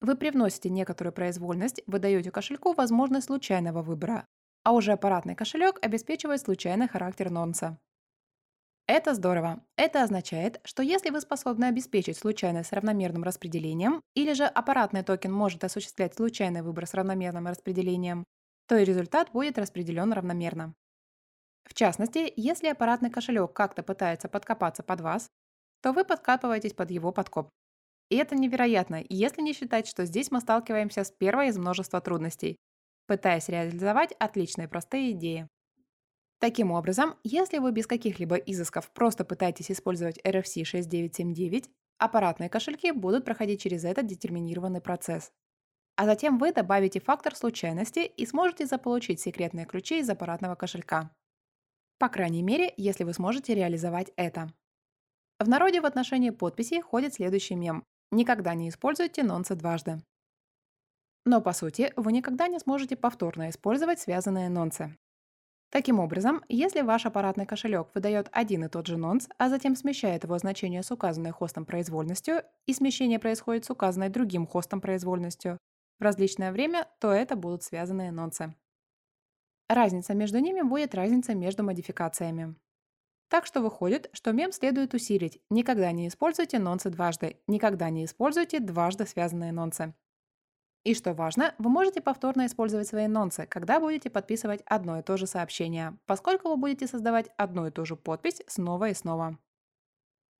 вы 0.00 0.16
привносите 0.16 0.70
некоторую 0.70 1.12
произвольность, 1.12 1.82
вы 1.88 1.98
даете 1.98 2.30
кошельку 2.30 2.72
возможность 2.72 3.26
случайного 3.26 3.82
выбора, 3.82 4.24
а 4.62 4.70
уже 4.70 4.92
аппаратный 4.92 5.34
кошелек 5.34 5.84
обеспечивает 5.84 6.42
случайный 6.42 6.86
характер 6.86 7.28
нонса. 7.28 7.76
Это 8.86 9.14
здорово. 9.14 9.64
Это 9.76 10.04
означает, 10.04 10.60
что 10.64 10.82
если 10.82 11.10
вы 11.10 11.20
способны 11.20 11.64
обеспечить 11.64 12.18
случайность 12.18 12.68
с 12.68 12.72
равномерным 12.72 13.24
распределением, 13.24 14.00
или 14.14 14.32
же 14.32 14.44
аппаратный 14.44 15.02
токен 15.02 15.32
может 15.32 15.64
осуществлять 15.64 16.14
случайный 16.14 16.62
выбор 16.62 16.86
с 16.86 16.94
равномерным 16.94 17.48
распределением, 17.48 18.24
то 18.68 18.76
и 18.76 18.84
результат 18.84 19.32
будет 19.32 19.58
распределен 19.58 20.12
равномерно. 20.12 20.74
В 21.64 21.74
частности, 21.74 22.32
если 22.36 22.68
аппаратный 22.68 23.10
кошелек 23.10 23.52
как-то 23.52 23.82
пытается 23.82 24.28
подкопаться 24.28 24.84
под 24.84 25.00
вас, 25.00 25.28
то 25.82 25.92
вы 25.92 26.04
подкапываетесь 26.04 26.72
под 26.74 26.90
его 26.92 27.10
подкоп. 27.10 27.50
И 28.08 28.16
это 28.16 28.36
невероятно, 28.36 29.04
если 29.08 29.42
не 29.42 29.52
считать, 29.52 29.88
что 29.88 30.04
здесь 30.04 30.30
мы 30.30 30.40
сталкиваемся 30.40 31.02
с 31.02 31.10
первой 31.10 31.48
из 31.48 31.58
множества 31.58 32.00
трудностей, 32.00 32.56
пытаясь 33.08 33.48
реализовать 33.48 34.12
отличные 34.20 34.68
простые 34.68 35.10
идеи. 35.12 35.48
Таким 36.38 36.70
образом, 36.70 37.14
если 37.24 37.58
вы 37.58 37.72
без 37.72 37.86
каких-либо 37.86 38.36
изысков 38.36 38.90
просто 38.90 39.24
пытаетесь 39.24 39.70
использовать 39.70 40.18
RFC 40.18 40.64
6979, 40.64 41.70
аппаратные 41.98 42.50
кошельки 42.50 42.92
будут 42.92 43.24
проходить 43.24 43.62
через 43.62 43.84
этот 43.84 44.06
детерминированный 44.06 44.82
процесс. 44.82 45.32
А 45.96 46.04
затем 46.04 46.36
вы 46.36 46.52
добавите 46.52 47.00
фактор 47.00 47.34
случайности 47.34 48.00
и 48.00 48.26
сможете 48.26 48.66
заполучить 48.66 49.20
секретные 49.20 49.64
ключи 49.64 49.98
из 50.00 50.10
аппаратного 50.10 50.54
кошелька. 50.54 51.10
По 51.98 52.10
крайней 52.10 52.42
мере, 52.42 52.74
если 52.76 53.04
вы 53.04 53.14
сможете 53.14 53.54
реализовать 53.54 54.12
это. 54.16 54.52
В 55.38 55.48
народе 55.48 55.80
в 55.80 55.86
отношении 55.86 56.28
подписей 56.28 56.82
ходит 56.82 57.14
следующий 57.14 57.54
мем. 57.54 57.84
Никогда 58.10 58.54
не 58.54 58.68
используйте 58.68 59.22
нонсы 59.22 59.54
дважды. 59.54 60.02
Но 61.24 61.40
по 61.40 61.52
сути, 61.52 61.92
вы 61.96 62.12
никогда 62.12 62.46
не 62.46 62.58
сможете 62.58 62.94
повторно 62.94 63.48
использовать 63.48 64.00
связанные 64.00 64.50
нонсы. 64.50 64.94
Таким 65.70 65.98
образом, 65.98 66.44
если 66.48 66.80
ваш 66.80 67.06
аппаратный 67.06 67.44
кошелек 67.44 67.88
выдает 67.94 68.28
один 68.32 68.64
и 68.64 68.68
тот 68.68 68.86
же 68.86 68.96
нонс, 68.96 69.28
а 69.36 69.48
затем 69.48 69.74
смещает 69.74 70.24
его 70.24 70.38
значение 70.38 70.82
с 70.82 70.90
указанной 70.90 71.32
хостом 71.32 71.66
произвольностью, 71.66 72.42
и 72.66 72.72
смещение 72.72 73.18
происходит 73.18 73.64
с 73.64 73.70
указанной 73.70 74.08
другим 74.08 74.46
хостом 74.46 74.80
произвольностью 74.80 75.58
в 75.98 76.02
различное 76.02 76.52
время, 76.52 76.88
то 77.00 77.10
это 77.12 77.36
будут 77.36 77.64
связанные 77.64 78.12
нонсы. 78.12 78.54
Разница 79.68 80.14
между 80.14 80.38
ними 80.38 80.62
будет 80.62 80.94
разница 80.94 81.34
между 81.34 81.64
модификациями. 81.64 82.54
Так 83.28 83.44
что 83.44 83.60
выходит, 83.60 84.08
что 84.12 84.30
мем 84.30 84.52
следует 84.52 84.94
усилить. 84.94 85.40
Никогда 85.50 85.90
не 85.90 86.06
используйте 86.06 86.60
нонсы 86.60 86.90
дважды. 86.90 87.40
Никогда 87.48 87.90
не 87.90 88.04
используйте 88.04 88.60
дважды 88.60 89.04
связанные 89.04 89.50
нонсы. 89.50 89.94
И 90.86 90.94
что 90.94 91.14
важно, 91.14 91.52
вы 91.58 91.68
можете 91.68 92.00
повторно 92.00 92.46
использовать 92.46 92.86
свои 92.86 93.08
нонсы, 93.08 93.44
когда 93.46 93.80
будете 93.80 94.08
подписывать 94.08 94.62
одно 94.66 95.00
и 95.00 95.02
то 95.02 95.16
же 95.16 95.26
сообщение, 95.26 95.98
поскольку 96.06 96.48
вы 96.48 96.56
будете 96.56 96.86
создавать 96.86 97.28
одну 97.36 97.66
и 97.66 97.72
ту 97.72 97.84
же 97.84 97.96
подпись 97.96 98.40
снова 98.46 98.90
и 98.90 98.94
снова. 98.94 99.36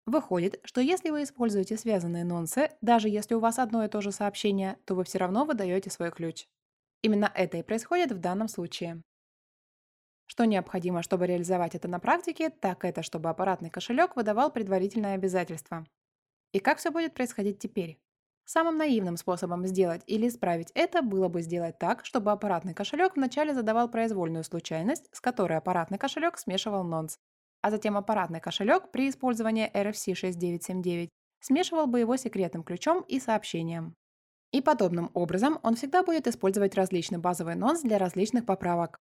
Выходит, 0.06 0.60
что 0.62 0.80
если 0.80 1.10
вы 1.10 1.24
используете 1.24 1.76
связанные 1.76 2.22
нонсы, 2.22 2.70
даже 2.80 3.08
если 3.08 3.34
у 3.34 3.40
вас 3.40 3.58
одно 3.58 3.84
и 3.84 3.88
то 3.88 4.00
же 4.00 4.12
сообщение, 4.12 4.78
то 4.84 4.94
вы 4.94 5.02
все 5.02 5.18
равно 5.18 5.44
выдаете 5.44 5.90
свой 5.90 6.12
ключ. 6.12 6.46
Именно 7.02 7.28
это 7.34 7.56
и 7.56 7.64
происходит 7.64 8.12
в 8.12 8.20
данном 8.20 8.46
случае. 8.46 9.02
Что 10.26 10.44
необходимо, 10.44 11.02
чтобы 11.02 11.26
реализовать 11.26 11.74
это 11.74 11.88
на 11.88 11.98
практике, 11.98 12.50
так 12.50 12.84
это, 12.84 13.02
чтобы 13.02 13.30
аппаратный 13.30 13.70
кошелек 13.70 14.14
выдавал 14.14 14.52
предварительное 14.52 15.16
обязательство. 15.16 15.84
И 16.52 16.60
как 16.60 16.78
все 16.78 16.92
будет 16.92 17.14
происходить 17.14 17.58
теперь? 17.58 17.98
Самым 18.48 18.78
наивным 18.78 19.16
способом 19.16 19.66
сделать 19.66 20.02
или 20.06 20.28
исправить 20.28 20.70
это 20.76 21.02
было 21.02 21.26
бы 21.28 21.42
сделать 21.42 21.80
так, 21.80 22.04
чтобы 22.04 22.30
аппаратный 22.30 22.74
кошелек 22.74 23.16
вначале 23.16 23.52
задавал 23.52 23.90
произвольную 23.90 24.44
случайность, 24.44 25.08
с 25.10 25.20
которой 25.20 25.58
аппаратный 25.58 25.98
кошелек 25.98 26.38
смешивал 26.38 26.84
нонс, 26.84 27.18
а 27.60 27.72
затем 27.72 27.96
аппаратный 27.96 28.40
кошелек 28.40 28.92
при 28.92 29.08
использовании 29.08 29.68
RFC 29.74 30.14
6979 30.14 31.10
смешивал 31.40 31.88
бы 31.88 31.98
его 31.98 32.16
секретным 32.16 32.62
ключом 32.62 33.02
и 33.02 33.18
сообщением. 33.18 33.96
И 34.52 34.62
подобным 34.62 35.10
образом 35.12 35.58
он 35.64 35.74
всегда 35.74 36.04
будет 36.04 36.28
использовать 36.28 36.76
различный 36.76 37.18
базовый 37.18 37.56
нонс 37.56 37.82
для 37.82 37.98
различных 37.98 38.46
поправок. 38.46 38.96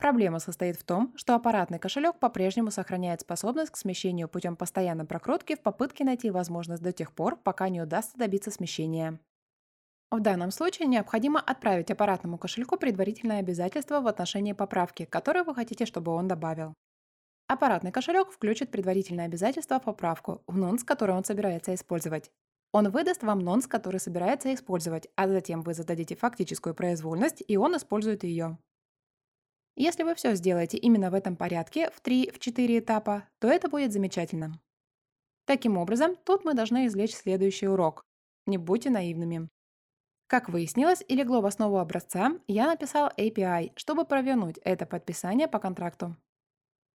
Проблема 0.00 0.38
состоит 0.38 0.76
в 0.76 0.84
том, 0.84 1.12
что 1.14 1.34
аппаратный 1.34 1.78
кошелек 1.78 2.18
по-прежнему 2.18 2.70
сохраняет 2.70 3.20
способность 3.20 3.70
к 3.70 3.76
смещению 3.76 4.30
путем 4.30 4.56
постоянной 4.56 5.04
прокрутки 5.04 5.56
в 5.56 5.60
попытке 5.60 6.04
найти 6.04 6.30
возможность 6.30 6.82
до 6.82 6.90
тех 6.90 7.12
пор, 7.12 7.36
пока 7.36 7.68
не 7.68 7.82
удастся 7.82 8.16
добиться 8.16 8.50
смещения. 8.50 9.20
В 10.10 10.20
данном 10.20 10.52
случае 10.52 10.88
необходимо 10.88 11.38
отправить 11.38 11.90
аппаратному 11.90 12.38
кошельку 12.38 12.78
предварительное 12.78 13.40
обязательство 13.40 14.00
в 14.00 14.06
отношении 14.06 14.54
поправки, 14.54 15.04
которую 15.04 15.44
вы 15.44 15.54
хотите, 15.54 15.84
чтобы 15.84 16.12
он 16.12 16.28
добавил. 16.28 16.72
Аппаратный 17.46 17.92
кошелек 17.92 18.30
включит 18.30 18.70
предварительное 18.70 19.26
обязательство 19.26 19.78
в 19.78 19.84
поправку 19.84 20.42
в 20.46 20.56
нонс, 20.56 20.82
который 20.82 21.14
он 21.14 21.24
собирается 21.24 21.74
использовать. 21.74 22.30
Он 22.72 22.88
выдаст 22.88 23.22
вам 23.22 23.40
нонс, 23.40 23.66
который 23.66 24.00
собирается 24.00 24.54
использовать, 24.54 25.08
а 25.14 25.28
затем 25.28 25.60
вы 25.60 25.74
зададите 25.74 26.16
фактическую 26.16 26.74
произвольность, 26.74 27.42
и 27.46 27.58
он 27.58 27.76
использует 27.76 28.24
ее. 28.24 28.56
Если 29.80 30.02
вы 30.02 30.14
все 30.14 30.34
сделаете 30.34 30.76
именно 30.76 31.10
в 31.10 31.14
этом 31.14 31.36
порядке, 31.36 31.90
в 31.90 32.02
3-4 32.02 32.80
этапа, 32.80 33.26
то 33.38 33.48
это 33.48 33.70
будет 33.70 33.94
замечательно. 33.94 34.60
Таким 35.46 35.78
образом, 35.78 36.16
тут 36.16 36.44
мы 36.44 36.52
должны 36.52 36.86
извлечь 36.86 37.14
следующий 37.14 37.66
урок. 37.66 38.04
Не 38.46 38.58
будьте 38.58 38.90
наивными. 38.90 39.48
Как 40.26 40.50
выяснилось 40.50 41.02
и 41.08 41.16
легло 41.16 41.40
в 41.40 41.46
основу 41.46 41.78
образца, 41.78 42.32
я 42.46 42.66
написал 42.66 43.10
API, 43.16 43.72
чтобы 43.74 44.04
провернуть 44.04 44.58
это 44.64 44.84
подписание 44.84 45.48
по 45.48 45.58
контракту. 45.58 46.14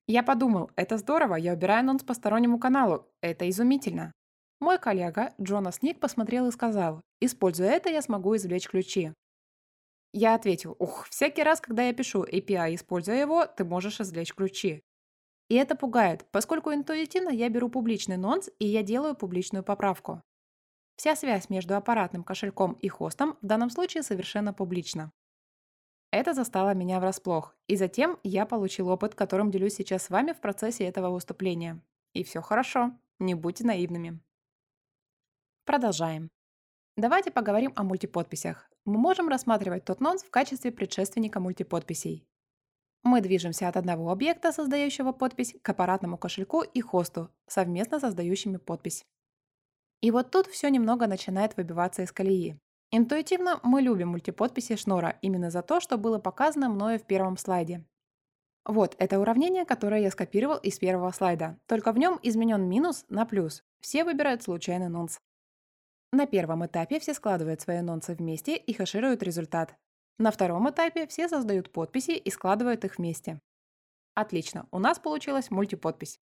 Я 0.07 0.23
подумал, 0.23 0.71
это 0.76 0.99
здорово, 0.99 1.37
я 1.37 1.55
убираю 1.55 1.81
анонс 1.81 2.05
по 2.05 2.12
стороннему 2.12 2.59
каналу, 2.59 3.09
это 3.23 3.49
изумительно. 3.49 4.12
Мой 4.61 4.79
коллега 4.79 5.33
Джонас 5.41 5.81
Ник 5.81 6.00
посмотрел 6.00 6.49
и 6.49 6.53
сказал, 6.53 7.00
используя 7.23 7.71
это, 7.71 7.88
я 7.88 8.03
смогу 8.03 8.37
извлечь 8.37 8.69
ключи. 8.69 9.14
Я 10.16 10.37
ответил, 10.37 10.76
ух, 10.78 11.09
всякий 11.09 11.42
раз, 11.42 11.61
когда 11.61 11.83
я 11.83 11.92
пишу 11.92 12.23
API, 12.23 12.76
используя 12.76 13.21
его, 13.21 13.47
ты 13.47 13.64
можешь 13.64 14.00
извлечь 14.00 14.33
ключи. 14.33 14.85
И 15.49 15.56
это 15.56 15.75
пугает, 15.75 16.25
поскольку 16.30 16.73
интуитивно 16.73 17.30
я 17.30 17.49
беру 17.49 17.68
публичный 17.68 18.16
нонс 18.16 18.49
и 18.61 18.64
я 18.64 18.85
делаю 18.85 19.16
публичную 19.16 19.64
поправку. 19.64 20.23
Вся 20.94 21.16
связь 21.16 21.50
между 21.50 21.75
аппаратным 21.75 22.23
кошельком 22.23 22.75
и 22.75 22.87
хостом 22.87 23.37
в 23.42 23.47
данном 23.47 23.71
случае 23.71 24.04
совершенно 24.04 24.54
публична. 24.54 25.11
Это 26.12 26.33
застало 26.33 26.75
меня 26.75 27.00
врасплох, 27.00 27.56
и 27.66 27.75
затем 27.75 28.21
я 28.23 28.47
получил 28.47 28.90
опыт, 28.90 29.16
которым 29.16 29.50
делюсь 29.50 29.75
сейчас 29.75 30.04
с 30.04 30.11
вами 30.11 30.30
в 30.30 30.40
процессе 30.40 30.85
этого 30.85 31.11
выступления. 31.11 31.83
И 32.12 32.23
все 32.23 32.40
хорошо, 32.40 32.92
не 33.18 33.35
будьте 33.35 33.64
наивными. 33.64 34.21
Продолжаем. 35.64 36.30
Давайте 36.96 37.32
поговорим 37.32 37.72
о 37.74 37.82
мультиподписях. 37.82 38.70
Мы 38.84 38.98
можем 38.98 39.28
рассматривать 39.28 39.84
тот 39.84 40.00
нонс 40.00 40.22
в 40.22 40.30
качестве 40.30 40.70
предшественника 40.70 41.40
мультиподписей. 41.40 42.24
Мы 43.02 43.20
движемся 43.20 43.66
от 43.66 43.76
одного 43.76 44.12
объекта, 44.12 44.52
создающего 44.52 45.10
подпись, 45.10 45.56
к 45.60 45.68
аппаратному 45.68 46.16
кошельку 46.16 46.62
и 46.62 46.80
хосту, 46.80 47.30
совместно 47.48 47.98
создающими 47.98 48.58
подпись. 48.58 49.04
И 50.02 50.12
вот 50.12 50.30
тут 50.30 50.46
все 50.46 50.70
немного 50.70 51.08
начинает 51.08 51.56
выбиваться 51.56 52.02
из 52.02 52.12
колеи. 52.12 52.60
Интуитивно 52.92 53.58
мы 53.64 53.82
любим 53.82 54.10
мультиподписи 54.10 54.76
Шнора 54.76 55.18
именно 55.20 55.50
за 55.50 55.62
то, 55.62 55.80
что 55.80 55.98
было 55.98 56.20
показано 56.20 56.68
мною 56.68 57.00
в 57.00 57.06
первом 57.06 57.36
слайде. 57.36 57.84
Вот, 58.64 58.94
это 58.98 59.18
уравнение, 59.18 59.64
которое 59.64 60.00
я 60.00 60.12
скопировал 60.12 60.58
из 60.58 60.78
первого 60.78 61.10
слайда, 61.10 61.58
только 61.66 61.90
в 61.90 61.98
нем 61.98 62.20
изменен 62.22 62.68
минус 62.68 63.04
на 63.08 63.26
плюс. 63.26 63.64
Все 63.80 64.04
выбирают 64.04 64.44
случайный 64.44 64.88
нонс. 64.88 65.18
На 66.14 66.26
первом 66.26 66.64
этапе 66.64 67.00
все 67.00 67.12
складывают 67.12 67.61
свои 67.61 67.80
нонсы 67.80 68.14
вместе 68.14 68.54
и 68.54 68.73
хешируют 68.73 69.25
результат. 69.25 69.75
На 70.16 70.30
втором 70.30 70.71
этапе 70.71 71.09
все 71.09 71.28
создают 71.28 71.73
подписи 71.73 72.12
и 72.12 72.30
складывают 72.30 72.85
их 72.85 72.99
вместе. 72.99 73.40
Отлично, 74.14 74.68
у 74.71 74.78
нас 74.78 75.00
получилась 75.00 75.50
мультиподпись. 75.50 76.21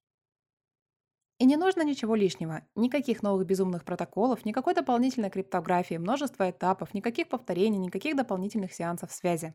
И 1.39 1.45
не 1.45 1.59
нужно 1.59 1.83
ничего 1.83 2.15
лишнего, 2.15 2.67
никаких 2.75 3.23
новых 3.23 3.45
безумных 3.45 3.85
протоколов, 3.85 4.47
никакой 4.47 4.73
дополнительной 4.73 5.29
криптографии, 5.29 5.97
множество 5.97 6.49
этапов, 6.49 6.95
никаких 6.95 7.29
повторений, 7.29 7.77
никаких 7.77 8.17
дополнительных 8.17 8.73
сеансов 8.73 9.13
связи. 9.13 9.55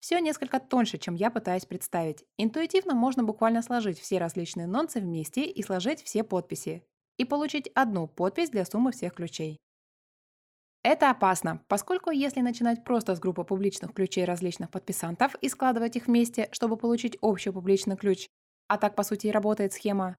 Все 0.00 0.20
несколько 0.20 0.58
тоньше, 0.58 0.96
чем 0.96 1.16
я 1.16 1.30
пытаюсь 1.30 1.66
представить. 1.66 2.24
Интуитивно 2.38 2.94
можно 2.94 3.24
буквально 3.24 3.60
сложить 3.60 4.00
все 4.00 4.16
различные 4.16 4.66
нонсы 4.66 5.00
вместе 5.00 5.44
и 5.44 5.62
сложить 5.62 6.02
все 6.02 6.24
подписи 6.24 6.82
и 7.18 7.24
получить 7.24 7.68
одну 7.74 8.08
подпись 8.08 8.50
для 8.50 8.64
суммы 8.64 8.92
всех 8.92 9.14
ключей. 9.14 9.58
Это 10.82 11.10
опасно, 11.10 11.62
поскольку 11.68 12.10
если 12.10 12.40
начинать 12.40 12.84
просто 12.84 13.14
с 13.14 13.20
группы 13.20 13.44
публичных 13.44 13.92
ключей 13.92 14.24
различных 14.24 14.70
подписантов 14.70 15.34
и 15.42 15.48
складывать 15.48 15.96
их 15.96 16.06
вместе, 16.06 16.48
чтобы 16.52 16.76
получить 16.76 17.18
общий 17.20 17.50
публичный 17.50 17.96
ключ, 17.96 18.28
а 18.68 18.78
так 18.78 18.94
по 18.94 19.02
сути 19.02 19.26
и 19.26 19.32
работает 19.32 19.72
схема, 19.72 20.16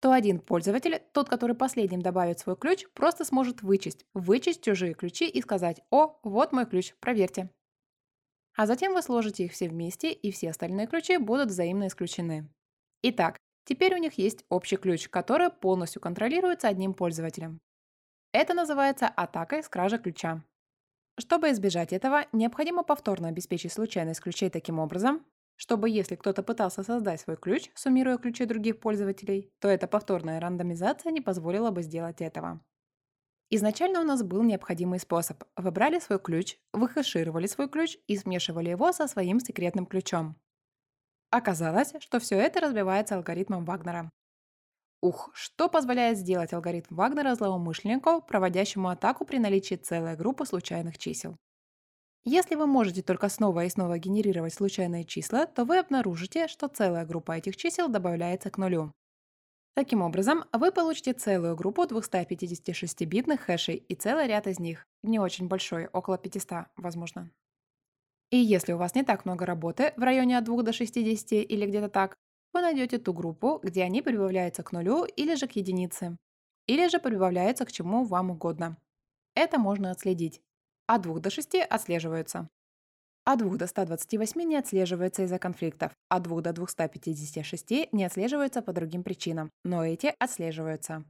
то 0.00 0.12
один 0.12 0.38
пользователь, 0.38 1.02
тот, 1.12 1.28
который 1.28 1.56
последним 1.56 2.02
добавит 2.02 2.38
свой 2.38 2.56
ключ, 2.56 2.84
просто 2.94 3.24
сможет 3.24 3.62
вычесть, 3.62 4.04
вычесть 4.14 4.62
чужие 4.62 4.94
ключи 4.94 5.28
и 5.28 5.42
сказать 5.42 5.80
«О, 5.90 6.20
вот 6.22 6.52
мой 6.52 6.66
ключ, 6.66 6.94
проверьте». 7.00 7.50
А 8.54 8.66
затем 8.66 8.92
вы 8.92 9.02
сложите 9.02 9.44
их 9.44 9.52
все 9.52 9.68
вместе, 9.68 10.12
и 10.12 10.30
все 10.30 10.50
остальные 10.50 10.86
ключи 10.86 11.16
будут 11.16 11.48
взаимно 11.48 11.88
исключены. 11.88 12.48
Итак, 13.02 13.38
Теперь 13.68 13.94
у 13.94 13.98
них 13.98 14.14
есть 14.14 14.46
общий 14.48 14.78
ключ, 14.78 15.10
который 15.10 15.50
полностью 15.50 16.00
контролируется 16.00 16.68
одним 16.68 16.94
пользователем. 16.94 17.60
Это 18.32 18.54
называется 18.54 19.08
атакой 19.08 19.62
с 19.62 19.68
кражей 19.68 19.98
ключа. 19.98 20.42
Чтобы 21.18 21.50
избежать 21.50 21.92
этого, 21.92 22.24
необходимо 22.32 22.82
повторно 22.82 23.28
обеспечить 23.28 23.74
случайность 23.74 24.22
ключей 24.22 24.48
таким 24.48 24.78
образом, 24.78 25.22
чтобы 25.56 25.90
если 25.90 26.14
кто-то 26.14 26.42
пытался 26.42 26.82
создать 26.82 27.20
свой 27.20 27.36
ключ, 27.36 27.70
суммируя 27.74 28.16
ключи 28.16 28.46
других 28.46 28.80
пользователей, 28.80 29.52
то 29.58 29.68
эта 29.68 29.86
повторная 29.86 30.40
рандомизация 30.40 31.12
не 31.12 31.20
позволила 31.20 31.70
бы 31.70 31.82
сделать 31.82 32.22
этого. 32.22 32.62
Изначально 33.50 34.00
у 34.00 34.04
нас 34.04 34.22
был 34.22 34.44
необходимый 34.44 34.98
способ. 34.98 35.44
Вы 35.56 35.70
брали 35.72 35.98
свой 35.98 36.18
ключ, 36.18 36.56
вы 36.72 36.88
хэшировали 36.88 37.46
свой 37.46 37.68
ключ 37.68 37.98
и 38.06 38.16
смешивали 38.16 38.70
его 38.70 38.92
со 38.92 39.06
своим 39.08 39.40
секретным 39.40 39.84
ключом. 39.84 40.40
Оказалось, 41.30 41.92
что 42.00 42.20
все 42.20 42.36
это 42.36 42.60
разбивается 42.60 43.16
алгоритмом 43.16 43.64
Вагнера. 43.64 44.10
Ух, 45.00 45.30
что 45.34 45.68
позволяет 45.68 46.18
сделать 46.18 46.52
алгоритм 46.52 46.94
Вагнера 46.94 47.34
злоумышленнику, 47.34 48.22
проводящему 48.22 48.88
атаку 48.88 49.24
при 49.24 49.38
наличии 49.38 49.76
целой 49.76 50.16
группы 50.16 50.44
случайных 50.44 50.98
чисел. 50.98 51.36
Если 52.24 52.56
вы 52.56 52.66
можете 52.66 53.02
только 53.02 53.28
снова 53.28 53.64
и 53.64 53.70
снова 53.70 53.98
генерировать 53.98 54.52
случайные 54.52 55.04
числа, 55.04 55.46
то 55.46 55.64
вы 55.64 55.78
обнаружите, 55.78 56.48
что 56.48 56.68
целая 56.68 57.06
группа 57.06 57.32
этих 57.32 57.56
чисел 57.56 57.88
добавляется 57.88 58.50
к 58.50 58.58
нулю. 58.58 58.92
Таким 59.74 60.02
образом, 60.02 60.44
вы 60.52 60.72
получите 60.72 61.12
целую 61.12 61.54
группу 61.54 61.84
256-битных 61.84 63.40
хэшей 63.40 63.76
и 63.76 63.94
целый 63.94 64.26
ряд 64.26 64.48
из 64.48 64.58
них, 64.58 64.84
не 65.04 65.20
очень 65.20 65.46
большой, 65.46 65.86
около 65.86 66.18
500, 66.18 66.66
возможно. 66.76 67.30
И 68.30 68.36
если 68.36 68.72
у 68.72 68.78
вас 68.78 68.94
не 68.94 69.04
так 69.04 69.24
много 69.24 69.46
работы, 69.46 69.92
в 69.96 70.02
районе 70.02 70.36
от 70.36 70.44
2 70.44 70.62
до 70.62 70.72
60 70.72 71.32
или 71.32 71.66
где-то 71.66 71.88
так, 71.88 72.16
вы 72.52 72.60
найдете 72.60 72.98
ту 72.98 73.12
группу, 73.12 73.60
где 73.62 73.82
они 73.84 74.02
прибавляются 74.02 74.62
к 74.62 74.72
нулю 74.72 75.04
или 75.04 75.34
же 75.34 75.46
к 75.46 75.52
единице, 75.52 76.16
или 76.66 76.88
же 76.88 76.98
прибавляются 76.98 77.64
к 77.64 77.72
чему 77.72 78.04
вам 78.04 78.30
угодно. 78.30 78.76
Это 79.34 79.58
можно 79.58 79.90
отследить. 79.90 80.40
От 80.86 81.02
2 81.02 81.20
до 81.20 81.30
6 81.30 81.56
отслеживаются. 81.68 82.48
От 83.24 83.38
2 83.40 83.56
до 83.56 83.66
128 83.66 84.42
не 84.42 84.56
отслеживается 84.56 85.22
из-за 85.22 85.38
конфликтов, 85.38 85.92
от 86.08 86.22
2 86.22 86.40
до 86.40 86.52
256 86.52 87.92
не 87.92 88.04
отслеживаются 88.04 88.62
по 88.62 88.72
другим 88.72 89.02
причинам, 89.02 89.50
но 89.64 89.84
эти 89.84 90.14
отслеживаются. 90.18 91.04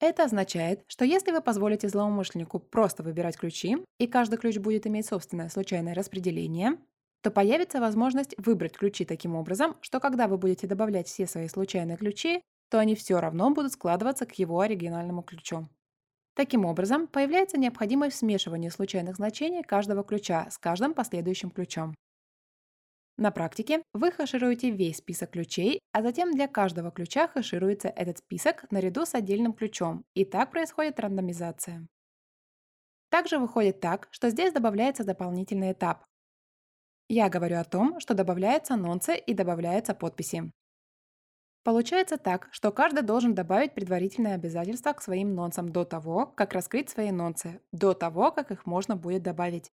Это 0.00 0.24
означает, 0.24 0.84
что 0.86 1.04
если 1.04 1.32
вы 1.32 1.40
позволите 1.40 1.88
злоумышленнику 1.88 2.60
просто 2.60 3.02
выбирать 3.02 3.36
ключи, 3.36 3.78
и 3.98 4.06
каждый 4.06 4.38
ключ 4.38 4.58
будет 4.58 4.86
иметь 4.86 5.06
собственное 5.06 5.48
случайное 5.48 5.94
распределение, 5.94 6.78
то 7.22 7.32
появится 7.32 7.80
возможность 7.80 8.34
выбрать 8.38 8.76
ключи 8.76 9.04
таким 9.04 9.34
образом, 9.34 9.76
что 9.80 9.98
когда 9.98 10.28
вы 10.28 10.38
будете 10.38 10.68
добавлять 10.68 11.08
все 11.08 11.26
свои 11.26 11.48
случайные 11.48 11.96
ключи, 11.96 12.40
то 12.70 12.78
они 12.78 12.94
все 12.94 13.18
равно 13.20 13.50
будут 13.50 13.72
складываться 13.72 14.24
к 14.24 14.38
его 14.38 14.60
оригинальному 14.60 15.22
ключу. 15.22 15.68
Таким 16.34 16.64
образом, 16.64 17.08
появляется 17.08 17.58
необходимость 17.58 18.14
в 18.14 18.18
смешивании 18.20 18.68
случайных 18.68 19.16
значений 19.16 19.64
каждого 19.64 20.04
ключа 20.04 20.46
с 20.48 20.58
каждым 20.58 20.94
последующим 20.94 21.50
ключом. 21.50 21.96
На 23.20 23.32
практике 23.32 23.82
вы 23.92 24.12
хэшируете 24.12 24.70
весь 24.70 24.98
список 24.98 25.32
ключей, 25.32 25.80
а 25.90 26.02
затем 26.02 26.30
для 26.32 26.46
каждого 26.46 26.92
ключа 26.92 27.26
хэшируется 27.26 27.88
этот 27.88 28.18
список 28.18 28.70
наряду 28.70 29.04
с 29.04 29.14
отдельным 29.16 29.54
ключом, 29.54 30.04
и 30.14 30.24
так 30.24 30.52
происходит 30.52 31.00
рандомизация. 31.00 31.88
Также 33.10 33.38
выходит 33.38 33.80
так, 33.80 34.06
что 34.12 34.30
здесь 34.30 34.52
добавляется 34.52 35.02
дополнительный 35.02 35.72
этап. 35.72 36.04
Я 37.08 37.28
говорю 37.28 37.58
о 37.58 37.64
том, 37.64 37.98
что 37.98 38.14
добавляются 38.14 38.74
анонсы 38.74 39.16
и 39.16 39.34
добавляются 39.34 39.94
подписи. 39.94 40.52
Получается 41.64 42.18
так, 42.18 42.48
что 42.52 42.70
каждый 42.70 43.02
должен 43.02 43.34
добавить 43.34 43.74
предварительные 43.74 44.34
обязательства 44.34 44.92
к 44.92 45.02
своим 45.02 45.34
нонсам 45.34 45.70
до 45.70 45.84
того, 45.84 46.26
как 46.26 46.52
раскрыть 46.52 46.88
свои 46.88 47.10
нонсы, 47.10 47.60
до 47.72 47.94
того, 47.94 48.30
как 48.30 48.52
их 48.52 48.64
можно 48.64 48.94
будет 48.94 49.24
добавить. 49.24 49.72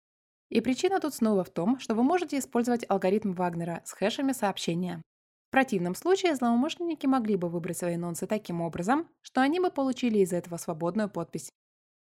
И 0.49 0.61
причина 0.61 0.99
тут 0.99 1.13
снова 1.13 1.43
в 1.43 1.49
том, 1.49 1.79
что 1.79 1.93
вы 1.93 2.03
можете 2.03 2.39
использовать 2.39 2.85
алгоритм 2.89 3.33
Вагнера 3.33 3.81
с 3.85 3.91
хэшами 3.91 4.31
сообщения. 4.31 5.01
В 5.49 5.51
противном 5.51 5.95
случае 5.95 6.35
злоумышленники 6.35 7.05
могли 7.05 7.35
бы 7.35 7.49
выбрать 7.49 7.77
свои 7.77 7.97
нонсы 7.97 8.27
таким 8.27 8.61
образом, 8.61 9.07
что 9.21 9.41
они 9.41 9.59
бы 9.59 9.71
получили 9.71 10.19
из 10.19 10.33
этого 10.33 10.57
свободную 10.57 11.09
подпись. 11.09 11.51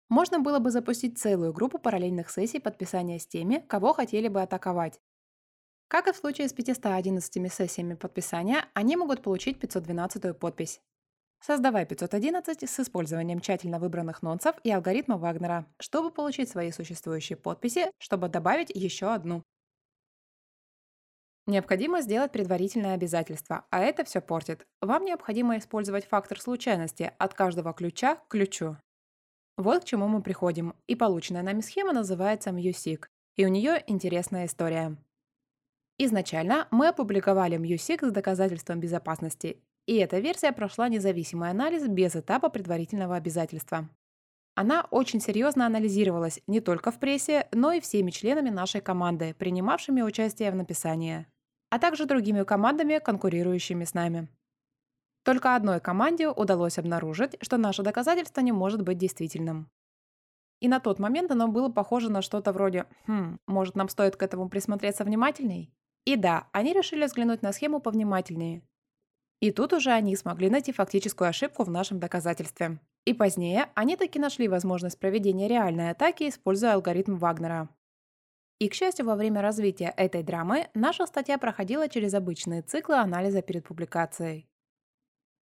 Можно 0.08 0.40
было 0.40 0.58
бы 0.58 0.72
запустить 0.72 1.18
целую 1.18 1.52
группу 1.52 1.78
параллельных 1.78 2.30
сессий 2.30 2.58
подписания 2.58 3.20
с 3.20 3.26
теми, 3.26 3.64
кого 3.68 3.92
хотели 3.92 4.26
бы 4.26 4.42
атаковать. 4.42 5.00
Как 5.86 6.08
и 6.08 6.12
в 6.12 6.16
случае 6.16 6.48
с 6.48 6.52
511 6.52 7.52
сессиями 7.52 7.94
подписания, 7.94 8.66
они 8.74 8.96
могут 8.96 9.22
получить 9.22 9.60
512 9.60 10.36
подпись. 10.38 10.80
Создавай 11.40 11.86
511 11.86 12.68
с 12.68 12.80
использованием 12.80 13.40
тщательно 13.40 13.78
выбранных 13.78 14.22
нонсов 14.22 14.56
и 14.62 14.70
алгоритма 14.70 15.16
Вагнера, 15.16 15.66
чтобы 15.78 16.10
получить 16.10 16.50
свои 16.50 16.70
существующие 16.70 17.36
подписи, 17.36 17.90
чтобы 17.98 18.28
добавить 18.28 18.70
еще 18.70 19.12
одну. 19.12 19.42
Необходимо 21.46 22.02
сделать 22.02 22.30
предварительное 22.30 22.94
обязательство, 22.94 23.64
а 23.70 23.80
это 23.80 24.04
все 24.04 24.20
портит. 24.20 24.66
Вам 24.82 25.06
необходимо 25.06 25.56
использовать 25.56 26.04
фактор 26.04 26.38
случайности 26.38 27.12
от 27.18 27.32
каждого 27.32 27.72
ключа 27.72 28.16
к 28.16 28.28
ключу. 28.28 28.76
Вот 29.56 29.82
к 29.82 29.86
чему 29.86 30.08
мы 30.08 30.22
приходим, 30.22 30.74
и 30.86 30.94
полученная 30.94 31.42
нами 31.42 31.62
схема 31.62 31.92
называется 31.92 32.50
MuSig, 32.50 33.06
и 33.36 33.46
у 33.46 33.48
нее 33.48 33.82
интересная 33.86 34.44
история. 34.44 34.96
Изначально 36.02 36.66
мы 36.70 36.88
опубликовали 36.88 37.58
MuSig 37.58 38.08
с 38.08 38.10
доказательством 38.10 38.80
безопасности, 38.80 39.62
и 39.84 39.96
эта 39.96 40.18
версия 40.18 40.50
прошла 40.50 40.88
независимый 40.88 41.50
анализ 41.50 41.86
без 41.86 42.16
этапа 42.16 42.48
предварительного 42.48 43.16
обязательства. 43.16 43.86
Она 44.54 44.86
очень 44.90 45.20
серьезно 45.20 45.66
анализировалась 45.66 46.40
не 46.46 46.60
только 46.60 46.90
в 46.90 46.98
прессе, 46.98 47.48
но 47.52 47.72
и 47.72 47.80
всеми 47.80 48.12
членами 48.12 48.48
нашей 48.48 48.80
команды, 48.80 49.34
принимавшими 49.34 50.00
участие 50.00 50.50
в 50.50 50.56
написании, 50.56 51.26
а 51.68 51.78
также 51.78 52.06
другими 52.06 52.44
командами, 52.44 52.98
конкурирующими 52.98 53.84
с 53.84 53.92
нами. 53.92 54.30
Только 55.22 55.54
одной 55.54 55.80
команде 55.80 56.30
удалось 56.30 56.78
обнаружить, 56.78 57.36
что 57.42 57.58
наше 57.58 57.82
доказательство 57.82 58.40
не 58.40 58.52
может 58.52 58.80
быть 58.80 58.96
действительным. 58.96 59.70
И 60.60 60.68
на 60.68 60.80
тот 60.80 60.98
момент 60.98 61.30
оно 61.30 61.48
было 61.48 61.68
похоже 61.68 62.10
на 62.10 62.22
что-то 62.22 62.54
вроде 62.54 62.86
«Хм, 63.06 63.38
может, 63.46 63.74
нам 63.74 63.90
стоит 63.90 64.16
к 64.16 64.22
этому 64.22 64.48
присмотреться 64.48 65.04
внимательней?» 65.04 65.74
И 66.04 66.16
да, 66.16 66.48
они 66.52 66.72
решили 66.72 67.04
взглянуть 67.04 67.42
на 67.42 67.52
схему 67.52 67.80
повнимательнее 67.80 68.62
и 69.40 69.50
тут 69.50 69.72
уже 69.72 69.90
они 69.90 70.14
смогли 70.16 70.50
найти 70.50 70.70
фактическую 70.70 71.28
ошибку 71.28 71.64
в 71.64 71.70
нашем 71.70 71.98
доказательстве. 71.98 72.78
И 73.06 73.14
позднее 73.14 73.70
они 73.74 73.96
таки 73.96 74.18
нашли 74.18 74.48
возможность 74.48 74.98
проведения 74.98 75.48
реальной 75.48 75.90
атаки, 75.90 76.28
используя 76.28 76.74
алгоритм 76.74 77.16
Вагнера. 77.16 77.68
И, 78.58 78.68
к 78.68 78.74
счастью, 78.74 79.06
во 79.06 79.16
время 79.16 79.40
развития 79.40 79.94
этой 79.96 80.22
драмы 80.22 80.68
наша 80.74 81.06
статья 81.06 81.38
проходила 81.38 81.88
через 81.88 82.12
обычные 82.12 82.60
циклы 82.60 82.96
анализа 82.96 83.40
перед 83.40 83.66
публикацией. 83.66 84.46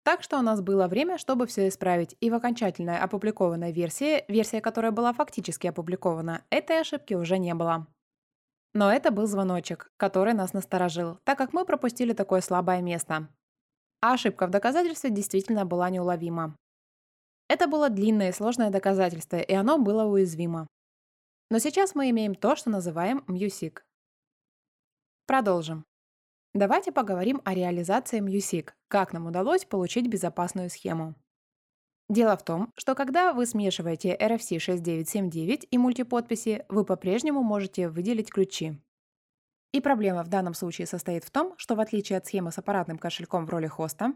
Так 0.04 0.22
что 0.22 0.38
у 0.38 0.42
нас 0.42 0.61
было 0.62 0.87
время, 0.87 1.18
чтобы 1.18 1.48
все 1.48 1.66
исправить, 1.66 2.16
и 2.20 2.30
в 2.30 2.35
окончательной 2.35 2.98
опубликованной 2.98 3.72
версии, 3.72 4.24
версия, 4.28 4.61
которая 4.61 4.92
была 4.92 5.12
фактически 5.12 5.66
опубликована, 5.66 6.44
этой 6.50 6.80
ошибки 6.80 7.14
уже 7.14 7.38
не 7.38 7.52
было. 7.54 7.88
Но 8.74 8.92
это 8.92 9.11
был 9.11 9.26
звоночек, 9.26 9.90
который 9.96 10.35
нас 10.35 10.52
насторожил, 10.52 11.18
так 11.24 11.38
как 11.38 11.52
мы 11.52 11.64
пропустили 11.64 12.12
такое 12.12 12.40
слабое 12.40 12.83
место. 12.83 13.28
А 14.00 14.14
ошибка 14.14 14.46
в 14.46 14.50
доказательстве 14.50 15.11
действительно 15.11 15.64
была 15.64 15.90
неуловима. 15.90 16.57
Это 17.48 17.66
было 17.66 17.88
длинное 17.88 18.28
и 18.28 18.33
сложное 18.33 18.70
доказательство, 18.70 19.37
и 19.38 19.52
оно 19.54 19.78
было 19.78 20.04
уязвимо. 20.04 20.66
Но 21.50 21.59
сейчас 21.59 21.94
мы 21.94 22.11
имеем 22.11 22.35
то, 22.35 22.57
что 22.57 22.68
называем 22.68 23.24
MUSIC. 23.26 23.81
Продолжим. 25.26 25.85
Давайте 26.54 26.92
поговорим 26.92 27.40
о 27.44 27.54
реализации 27.54 28.20
MUSIC, 28.20 28.72
как 28.88 29.12
нам 29.12 29.26
удалось 29.26 29.64
получить 29.64 30.09
безопасную 30.09 30.68
схему. 30.68 31.14
Дело 32.08 32.36
в 32.36 32.44
том, 32.44 32.72
что 32.76 32.94
когда 32.94 33.32
вы 33.34 33.44
смешиваете 33.44 34.16
RFC 34.16 34.58
6979 34.58 35.68
и 35.70 35.78
мультиподписи, 35.78 36.64
вы 36.68 36.84
по-прежнему 36.84 37.42
можете 37.42 37.88
выделить 37.88 38.30
ключи. 38.30 38.78
И 39.72 39.80
проблема 39.80 40.24
в 40.24 40.28
данном 40.28 40.54
случае 40.54 40.86
состоит 40.86 41.24
в 41.24 41.30
том, 41.30 41.54
что 41.58 41.74
в 41.74 41.80
отличие 41.80 42.16
от 42.16 42.26
схемы 42.26 42.50
с 42.50 42.58
аппаратным 42.58 42.96
кошельком 42.96 43.44
в 43.44 43.50
роли 43.50 43.66
хоста, 43.66 44.14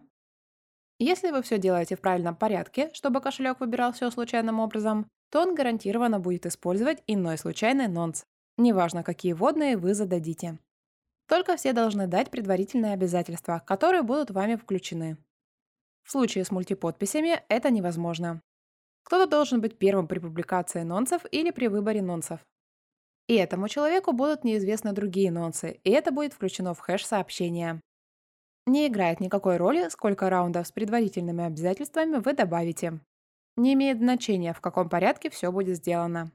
если 0.98 1.33
вы 1.33 1.42
все 1.42 1.59
делаете 1.59 1.96
в 1.96 2.00
правильном 2.00 2.37
порядке, 2.37 2.90
чтобы 2.94 3.20
кошелек 3.20 3.61
выбирал 3.61 3.92
все 3.92 4.11
случайным 4.11 4.61
образом, 4.61 5.09
то 5.31 5.42
он 5.42 5.55
гарантированно 5.55 6.20
будет 6.20 6.46
использовать 6.46 7.02
иной 7.07 7.37
случайный 7.38 7.88
нонс, 7.88 8.24
неважно 8.57 9.02
какие 9.02 9.33
водные 9.33 9.76
вы 9.76 9.94
зададите. 9.94 10.59
Только 11.28 11.57
все 11.57 11.72
должны 11.72 12.07
дать 12.07 12.31
предварительные 12.31 12.92
обязательства, 12.92 13.62
которые 13.66 14.02
будут 14.02 14.31
вами 14.31 14.57
включены. 14.57 15.16
В 16.03 16.11
случае 16.11 16.45
с 16.45 16.51
мультиподписями 16.51 17.43
это 17.49 17.71
невозможно. 17.71 18.43
Кто-то 19.05 19.31
должен 19.31 19.61
быть 19.61 19.79
первым 19.79 20.07
при 20.09 20.19
публикации 20.19 20.83
нонсов 20.83 21.25
или 21.31 21.51
при 21.51 21.67
выборе 21.69 22.03
нонсов. 22.03 22.41
И 23.29 23.35
этому 23.35 23.69
человеку 23.69 24.12
будут 24.12 24.45
неизвестны 24.45 24.93
другие 24.93 25.31
нонсы, 25.31 25.81
и 25.85 25.91
это 25.91 26.11
будет 26.11 26.33
включено 26.33 26.75
в 26.75 26.81
хэш 26.81 27.07
сообщения. 27.07 27.81
Не 28.67 28.87
играет 28.87 29.21
никакой 29.21 29.57
роли, 29.57 29.88
сколько 29.88 30.31
раундов 30.31 30.67
с 30.67 30.73
предварительными 30.73 31.45
обязательствами 31.45 32.19
вы 32.19 32.33
добавите. 32.33 33.01
Не 33.57 33.75
имеет 33.75 33.99
значения, 33.99 34.53
в 34.53 34.61
каком 34.61 34.88
порядке 34.88 35.31
все 35.31 35.51
будет 35.51 35.77
сделано. 35.77 36.31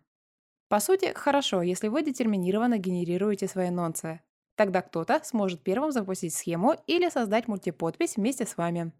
По 0.69 0.79
сути, 0.79 1.13
хорошо, 1.13 1.61
если 1.61 1.87
вы 1.87 2.03
детерминированно 2.03 2.77
генерируете 2.77 3.47
свои 3.47 3.69
нонсы. 3.69 4.21
Тогда 4.55 4.81
кто-то 4.81 5.21
сможет 5.23 5.63
первым 5.63 5.91
запустить 5.91 6.33
схему 6.33 6.75
или 6.87 7.09
создать 7.09 7.47
мультиподпись 7.47 8.17
вместе 8.17 8.45
с 8.45 8.57
вами. 8.57 8.91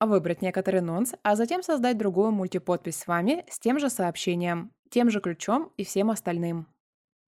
Выбрать 0.00 0.42
некоторый 0.42 0.80
нонс, 0.80 1.14
а 1.22 1.36
затем 1.36 1.62
создать 1.62 1.96
другую 1.96 2.32
мультиподпись 2.32 2.96
с 2.96 3.06
вами 3.06 3.44
с 3.48 3.58
тем 3.58 3.78
же 3.78 3.88
сообщением, 3.88 4.72
тем 4.90 5.10
же 5.10 5.20
ключом 5.20 5.72
и 5.76 5.84
всем 5.84 6.10
остальным. 6.10 6.66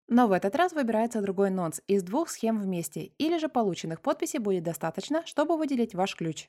Но 0.08 0.28
в 0.28 0.32
этот 0.32 0.54
раз 0.54 0.72
выбирается 0.72 1.20
другой 1.20 1.50
нонс 1.50 1.80
из 1.88 2.02
двух 2.02 2.28
схем 2.28 2.60
вместе, 2.60 3.12
или 3.18 3.38
же 3.38 3.48
полученных 3.48 4.00
подписей 4.00 4.38
будет 4.38 4.62
достаточно, 4.62 5.24
чтобы 5.26 5.56
выделить 5.56 5.94
ваш 5.94 6.14
ключ. 6.14 6.48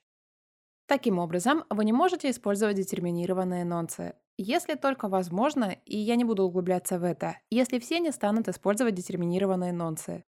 Таким 0.87 1.19
образом, 1.19 1.65
вы 1.69 1.83
не 1.83 1.91
можете 1.91 2.29
использовать 2.29 2.77
детерминированные 2.77 3.65
нонсы. 3.65 4.15
Если 4.37 4.75
только 4.75 5.09
возможно, 5.09 5.75
и 5.85 5.97
я 5.97 6.15
не 6.15 6.23
буду 6.23 6.43
углубляться 6.43 6.99
в 6.99 7.03
это, 7.03 7.39
если 7.49 7.79
все 7.79 7.99
не 7.99 8.11
станут 8.11 8.47
использовать 8.47 8.93
детерминированные 8.93 9.73
нонсы. 9.73 10.23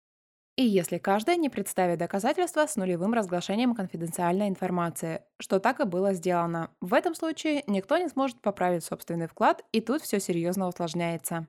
И 0.58 0.64
если 0.64 0.98
каждый 0.98 1.36
не 1.38 1.50
представит 1.50 2.00
доказательства 2.00 2.66
с 2.66 2.78
нулевым 2.78 3.14
разглашением 3.14 3.76
конфиденциальной 3.76 4.48
информации, 4.48 5.24
что 5.40 5.60
так 5.60 5.82
и 5.82 5.86
было 5.86 6.14
сделано. 6.14 6.72
В 6.80 6.94
этом 6.94 7.14
случае 7.14 7.64
никто 7.68 7.98
не 7.98 8.08
сможет 8.08 8.42
поправить 8.42 8.84
собственный 8.86 9.28
вклад, 9.28 9.64
и 9.74 9.82
тут 9.82 10.02
все 10.02 10.20
серьезно 10.20 10.68
усложняется. 10.68 11.48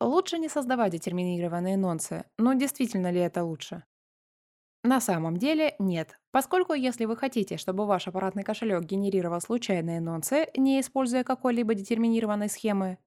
Лучше 0.00 0.38
не 0.38 0.48
создавать 0.48 0.92
детерминированные 0.92 1.76
нонсы, 1.76 2.24
но 2.38 2.54
действительно 2.54 3.10
ли 3.10 3.20
это 3.20 3.44
лучше? 3.44 3.84
На 4.84 5.00
самом 5.00 5.36
деле 5.36 5.74
нет, 5.78 6.18
поскольку 6.30 6.72
если 6.74 7.04
вы 7.06 7.16
хотите, 7.16 7.56
чтобы 7.56 7.86
ваш 7.86 8.06
аппаратный 8.08 8.44
кошелек 8.44 8.84
генерировал 8.84 9.40
случайные 9.40 10.00
нонсы, 10.00 10.48
не 10.56 10.80
используя 10.80 11.24
какой-либо 11.24 11.74
детерминированной 11.74 12.48
схемы, 12.48 12.98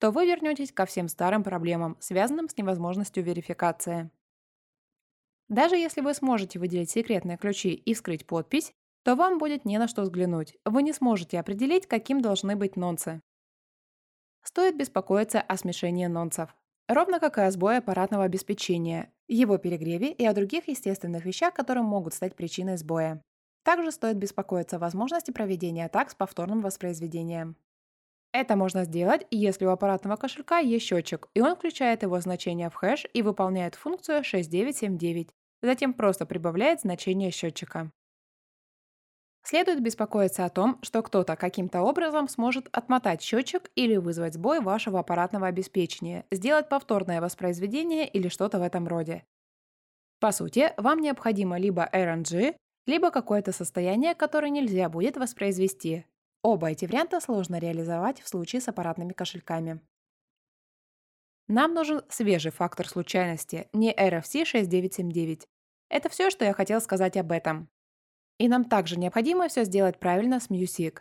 то 0.00 0.10
вы 0.10 0.26
вернетесь 0.26 0.72
ко 0.72 0.84
всем 0.86 1.08
старым 1.08 1.44
проблемам, 1.44 1.96
связанным 2.00 2.48
с 2.48 2.56
невозможностью 2.56 3.22
верификации. 3.24 4.10
Даже 5.48 5.76
если 5.76 6.00
вы 6.00 6.14
сможете 6.14 6.58
выделить 6.58 6.90
секретные 6.90 7.38
ключи 7.38 7.72
и 7.72 7.94
вскрыть 7.94 8.26
подпись, 8.26 8.72
то 9.04 9.14
вам 9.14 9.38
будет 9.38 9.64
не 9.64 9.78
на 9.78 9.88
что 9.88 10.02
взглянуть. 10.02 10.56
Вы 10.64 10.82
не 10.82 10.92
сможете 10.92 11.40
определить, 11.40 11.86
каким 11.86 12.20
должны 12.20 12.56
быть 12.56 12.76
нонсы 12.76 13.22
стоит 14.48 14.76
беспокоиться 14.76 15.40
о 15.40 15.56
смешении 15.56 16.06
нонсов. 16.06 16.56
Ровно 16.88 17.20
как 17.20 17.36
и 17.36 17.42
о 17.42 17.50
сбое 17.50 17.78
аппаратного 17.78 18.24
обеспечения, 18.24 19.12
его 19.28 19.58
перегреве 19.58 20.10
и 20.10 20.24
о 20.24 20.32
других 20.32 20.68
естественных 20.68 21.26
вещах, 21.26 21.52
которые 21.52 21.84
могут 21.84 22.14
стать 22.14 22.34
причиной 22.34 22.78
сбоя. 22.78 23.22
Также 23.62 23.92
стоит 23.92 24.16
беспокоиться 24.16 24.76
о 24.76 24.78
возможности 24.78 25.30
проведения 25.30 25.84
атак 25.84 26.10
с 26.10 26.14
повторным 26.14 26.62
воспроизведением. 26.62 27.56
Это 28.32 28.56
можно 28.56 28.84
сделать, 28.84 29.26
если 29.30 29.66
у 29.66 29.70
аппаратного 29.70 30.16
кошелька 30.16 30.58
есть 30.58 30.86
счетчик, 30.86 31.28
и 31.34 31.42
он 31.42 31.54
включает 31.54 32.02
его 32.02 32.18
значение 32.20 32.70
в 32.70 32.74
хэш 32.74 33.06
и 33.12 33.20
выполняет 33.20 33.74
функцию 33.74 34.24
6979, 34.24 35.28
затем 35.62 35.92
просто 35.92 36.26
прибавляет 36.26 36.80
значение 36.80 37.30
счетчика. 37.30 37.90
Следует 39.42 39.82
беспокоиться 39.82 40.44
о 40.44 40.50
том, 40.50 40.78
что 40.82 41.02
кто-то 41.02 41.34
каким-то 41.34 41.80
образом 41.80 42.28
сможет 42.28 42.68
отмотать 42.70 43.22
счетчик 43.22 43.70
или 43.76 43.96
вызвать 43.96 44.34
сбой 44.34 44.60
вашего 44.60 45.00
аппаратного 45.00 45.46
обеспечения, 45.46 46.26
сделать 46.30 46.68
повторное 46.68 47.20
воспроизведение 47.20 48.06
или 48.06 48.28
что-то 48.28 48.58
в 48.58 48.62
этом 48.62 48.86
роде. 48.86 49.24
По 50.20 50.32
сути, 50.32 50.72
вам 50.76 51.00
необходимо 51.00 51.58
либо 51.58 51.88
RNG, 51.90 52.56
либо 52.86 53.10
какое-то 53.10 53.52
состояние, 53.52 54.14
которое 54.14 54.50
нельзя 54.50 54.88
будет 54.88 55.16
воспроизвести. 55.16 56.04
Оба 56.42 56.70
эти 56.70 56.84
варианта 56.84 57.20
сложно 57.20 57.58
реализовать 57.58 58.20
в 58.20 58.28
случае 58.28 58.60
с 58.60 58.68
аппаратными 58.68 59.12
кошельками. 59.12 59.80
Нам 61.48 61.72
нужен 61.72 62.02
свежий 62.10 62.52
фактор 62.52 62.86
случайности, 62.86 63.68
не 63.72 63.90
RFC 63.92 64.44
6979. 64.44 65.48
Это 65.88 66.10
все, 66.10 66.28
что 66.28 66.44
я 66.44 66.52
хотел 66.52 66.80
сказать 66.82 67.16
об 67.16 67.32
этом. 67.32 67.70
И 68.38 68.48
нам 68.48 68.66
также 68.66 68.98
необходимо 68.98 69.48
все 69.48 69.64
сделать 69.64 69.98
правильно 69.98 70.40
с 70.40 70.50
Music. 70.50 70.98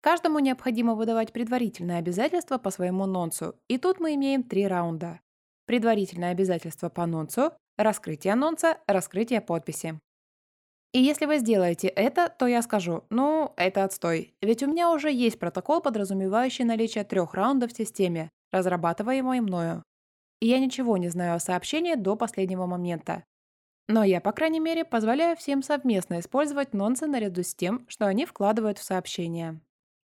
Каждому 0.00 0.38
необходимо 0.38 0.94
выдавать 0.94 1.34
предварительное 1.34 1.98
обязательство 1.98 2.56
по 2.56 2.70
своему 2.70 3.04
нонсу, 3.04 3.54
и 3.68 3.76
тут 3.76 4.00
мы 4.00 4.14
имеем 4.14 4.42
три 4.42 4.66
раунда. 4.66 5.20
Предварительное 5.66 6.30
обязательство 6.30 6.88
по 6.88 7.04
нонсу, 7.04 7.52
раскрытие 7.76 8.32
анонса, 8.32 8.78
раскрытие 8.86 9.42
подписи. 9.42 10.00
И 10.92 11.00
если 11.00 11.26
вы 11.26 11.38
сделаете 11.38 11.88
это, 11.88 12.30
то 12.30 12.46
я 12.46 12.62
скажу, 12.62 13.04
ну, 13.10 13.52
это 13.56 13.84
отстой. 13.84 14.34
Ведь 14.40 14.62
у 14.62 14.66
меня 14.66 14.90
уже 14.90 15.12
есть 15.12 15.38
протокол, 15.38 15.82
подразумевающий 15.82 16.64
наличие 16.64 17.04
трех 17.04 17.34
раундов 17.34 17.72
в 17.72 17.76
системе, 17.76 18.30
разрабатываемой 18.52 19.40
мною. 19.40 19.82
И 20.40 20.46
я 20.46 20.58
ничего 20.58 20.96
не 20.96 21.08
знаю 21.08 21.36
о 21.36 21.40
сообщении 21.40 21.94
до 21.94 22.16
последнего 22.16 22.66
момента. 22.66 23.24
Но 23.88 24.04
я, 24.04 24.20
по 24.20 24.32
крайней 24.32 24.60
мере, 24.60 24.84
позволяю 24.84 25.36
всем 25.36 25.62
совместно 25.62 26.20
использовать 26.20 26.74
нонсы 26.74 27.06
наряду 27.06 27.42
с 27.42 27.54
тем, 27.54 27.84
что 27.88 28.06
они 28.06 28.24
вкладывают 28.24 28.78
в 28.78 28.84
сообщение. 28.84 29.60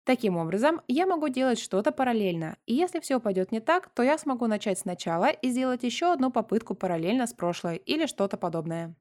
Таким 0.05 0.37
образом, 0.37 0.83
я 0.87 1.07
могу 1.07 1.29
делать 1.29 1.59
что-то 1.59 1.91
параллельно, 1.91 2.59
и 2.67 2.75
если 2.75 3.01
все 3.01 3.21
пойдет 3.21 3.53
не 3.53 3.61
так, 3.61 3.89
то 3.89 4.03
я 4.03 4.19
смогу 4.19 4.47
начать 4.47 4.79
сначала 4.79 5.31
и 5.31 5.51
сделать 5.51 5.83
еще 5.83 6.13
одну 6.13 6.31
попытку 6.31 6.75
параллельно 6.75 7.27
с 7.27 7.33
прошлой 7.33 7.77
или 7.77 8.07
что-то 8.07 8.37
подобное. 8.37 8.95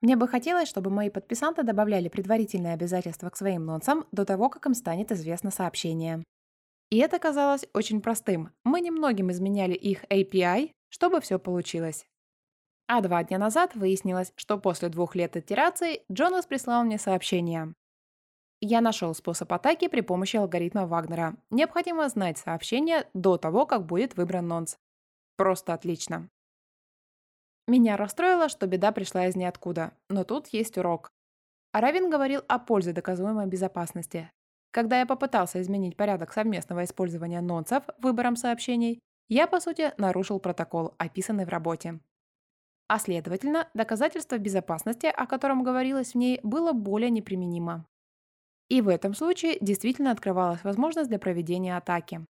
Мне 0.00 0.16
бы 0.16 0.26
хотелось, 0.26 0.68
чтобы 0.68 0.90
мои 0.90 1.10
подписанты 1.10 1.62
добавляли 1.62 2.08
предварительные 2.08 2.72
обязательства 2.72 3.28
к 3.28 3.36
своим 3.36 3.66
нонсам 3.66 4.06
до 4.12 4.24
того, 4.24 4.48
как 4.48 4.64
им 4.64 4.72
станет 4.72 5.12
известно 5.12 5.50
сообщение. 5.50 6.24
И 6.90 6.98
это 6.98 7.18
казалось 7.18 7.66
очень 7.72 8.00
простым. 8.00 8.50
Мы 8.64 8.80
немногим 8.80 9.30
изменяли 9.30 9.74
их 9.74 10.04
API, 10.04 10.72
чтобы 10.88 11.20
все 11.20 11.38
получилось. 11.38 12.06
А 12.88 13.00
два 13.00 13.22
дня 13.22 13.38
назад 13.38 13.76
выяснилось, 13.76 14.32
что 14.34 14.58
после 14.58 14.88
двух 14.88 15.14
лет 15.14 15.36
итераций 15.36 16.02
Джонас 16.10 16.46
прислал 16.46 16.82
мне 16.82 16.98
сообщение. 16.98 17.74
Я 18.60 18.80
нашел 18.80 19.14
способ 19.14 19.52
атаки 19.52 19.86
при 19.86 20.00
помощи 20.00 20.36
алгоритма 20.36 20.86
Вагнера. 20.86 21.36
Необходимо 21.50 22.08
знать 22.08 22.36
сообщение 22.38 23.08
до 23.14 23.38
того, 23.38 23.64
как 23.64 23.86
будет 23.86 24.16
выбран 24.16 24.48
нонс. 24.48 24.76
Просто 25.36 25.72
отлично. 25.72 26.28
Меня 27.68 27.96
расстроило, 27.96 28.48
что 28.48 28.66
беда 28.66 28.90
пришла 28.90 29.28
из 29.28 29.36
ниоткуда, 29.36 29.94
но 30.08 30.24
тут 30.24 30.48
есть 30.48 30.76
урок. 30.76 31.12
Аравин 31.72 32.10
говорил 32.10 32.42
о 32.48 32.58
пользе 32.58 32.92
доказуемой 32.92 33.46
безопасности. 33.46 34.32
Когда 34.70 35.00
я 35.00 35.06
попытался 35.06 35.60
изменить 35.60 35.96
порядок 35.96 36.32
совместного 36.32 36.84
использования 36.84 37.40
нонсов 37.40 37.84
выбором 37.98 38.36
сообщений, 38.36 39.00
я, 39.28 39.46
по 39.46 39.60
сути, 39.60 39.92
нарушил 39.96 40.38
протокол, 40.38 40.94
описанный 40.98 41.44
в 41.44 41.48
работе. 41.48 42.00
А 42.88 42.98
следовательно, 42.98 43.68
доказательство 43.74 44.38
безопасности, 44.38 45.06
о 45.06 45.26
котором 45.26 45.62
говорилось 45.62 46.12
в 46.12 46.16
ней, 46.16 46.40
было 46.42 46.72
более 46.72 47.10
неприменимо. 47.10 47.86
И 48.68 48.80
в 48.80 48.88
этом 48.88 49.14
случае 49.14 49.58
действительно 49.60 50.12
открывалась 50.12 50.64
возможность 50.64 51.08
для 51.08 51.18
проведения 51.18 51.76
атаки. 51.76 52.24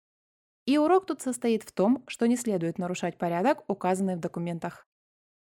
И 0.66 0.78
урок 0.78 1.06
тут 1.06 1.22
состоит 1.22 1.64
в 1.64 1.72
том, 1.72 2.04
что 2.08 2.28
не 2.28 2.36
следует 2.38 2.78
нарушать 2.78 3.18
порядок, 3.18 3.64
указанный 3.68 4.16
в 4.16 4.20
документах. 4.20 4.86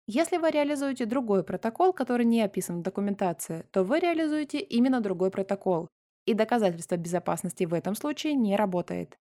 Если 0.06 0.38
вы 0.38 0.50
реализуете 0.50 1.04
другой 1.04 1.44
протокол, 1.44 1.92
который 1.92 2.24
не 2.24 2.40
описан 2.40 2.78
в 2.78 2.82
документации, 2.82 3.66
то 3.72 3.84
вы 3.84 4.00
реализуете 4.00 4.58
именно 4.58 5.00
другой 5.00 5.30
протокол, 5.30 5.88
и 6.28 6.34
доказательство 6.34 6.96
безопасности 6.96 7.64
в 7.64 7.72
этом 7.72 7.94
случае 7.94 8.34
не 8.34 8.54
работает. 8.54 9.18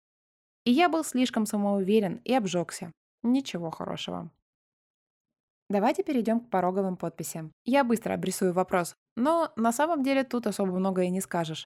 И 0.65 0.71
я 0.71 0.89
был 0.89 1.03
слишком 1.05 1.45
самоуверен 1.45 2.21
и 2.25 2.33
обжегся. 2.33 2.91
Ничего 3.23 3.71
хорошего. 3.71 4.29
Давайте 5.69 6.03
перейдем 6.03 6.39
к 6.39 6.49
пороговым 6.49 6.97
подписям. 6.97 7.51
Я 7.65 7.83
быстро 7.83 8.13
обрисую 8.13 8.53
вопрос, 8.53 8.95
но 9.15 9.51
на 9.55 9.71
самом 9.71 10.03
деле 10.03 10.23
тут 10.23 10.47
особо 10.47 10.73
много 10.73 11.03
и 11.03 11.09
не 11.09 11.21
скажешь. 11.21 11.65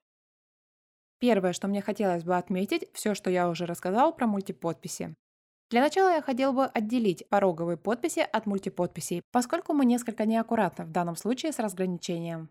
Первое, 1.19 1.54
что 1.54 1.67
мне 1.67 1.82
хотелось 1.82 2.23
бы 2.23 2.36
отметить, 2.38 2.88
все, 2.93 3.13
что 3.15 3.30
я 3.30 3.49
уже 3.49 3.65
рассказал 3.65 4.15
про 4.15 4.27
мультиподписи. 4.27 5.15
Для 5.71 5.82
начала 5.82 6.10
я 6.15 6.21
хотел 6.21 6.54
бы 6.54 6.65
отделить 6.65 7.27
пороговые 7.30 7.77
подписи 7.77 8.19
от 8.19 8.45
мультиподписей, 8.45 9.21
поскольку 9.32 9.73
мы 9.73 9.86
несколько 9.86 10.25
неаккуратны 10.25 10.86
в 10.86 10.91
данном 10.91 11.15
случае 11.15 11.51
с 11.51 11.60
разграничением. 11.60 12.49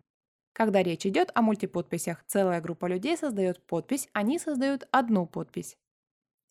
Когда 0.53 0.83
речь 0.83 1.05
идет 1.05 1.31
о 1.33 1.41
мультиподписях, 1.41 2.23
целая 2.27 2.61
группа 2.61 2.85
людей 2.85 3.15
создает 3.15 3.65
подпись, 3.65 4.09
они 4.13 4.37
создают 4.37 4.87
одну 4.91 5.25
подпись. 5.25 5.77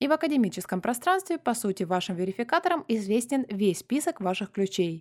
И 0.01 0.09
в 0.09 0.13
академическом 0.13 0.81
пространстве, 0.81 1.39
по 1.39 1.53
сути, 1.53 1.83
вашим 1.83 2.17
верификаторам 2.17 2.85
известен 2.89 3.45
весь 3.49 3.81
список 3.81 4.21
ваших 4.21 4.51
ключей. 4.51 5.01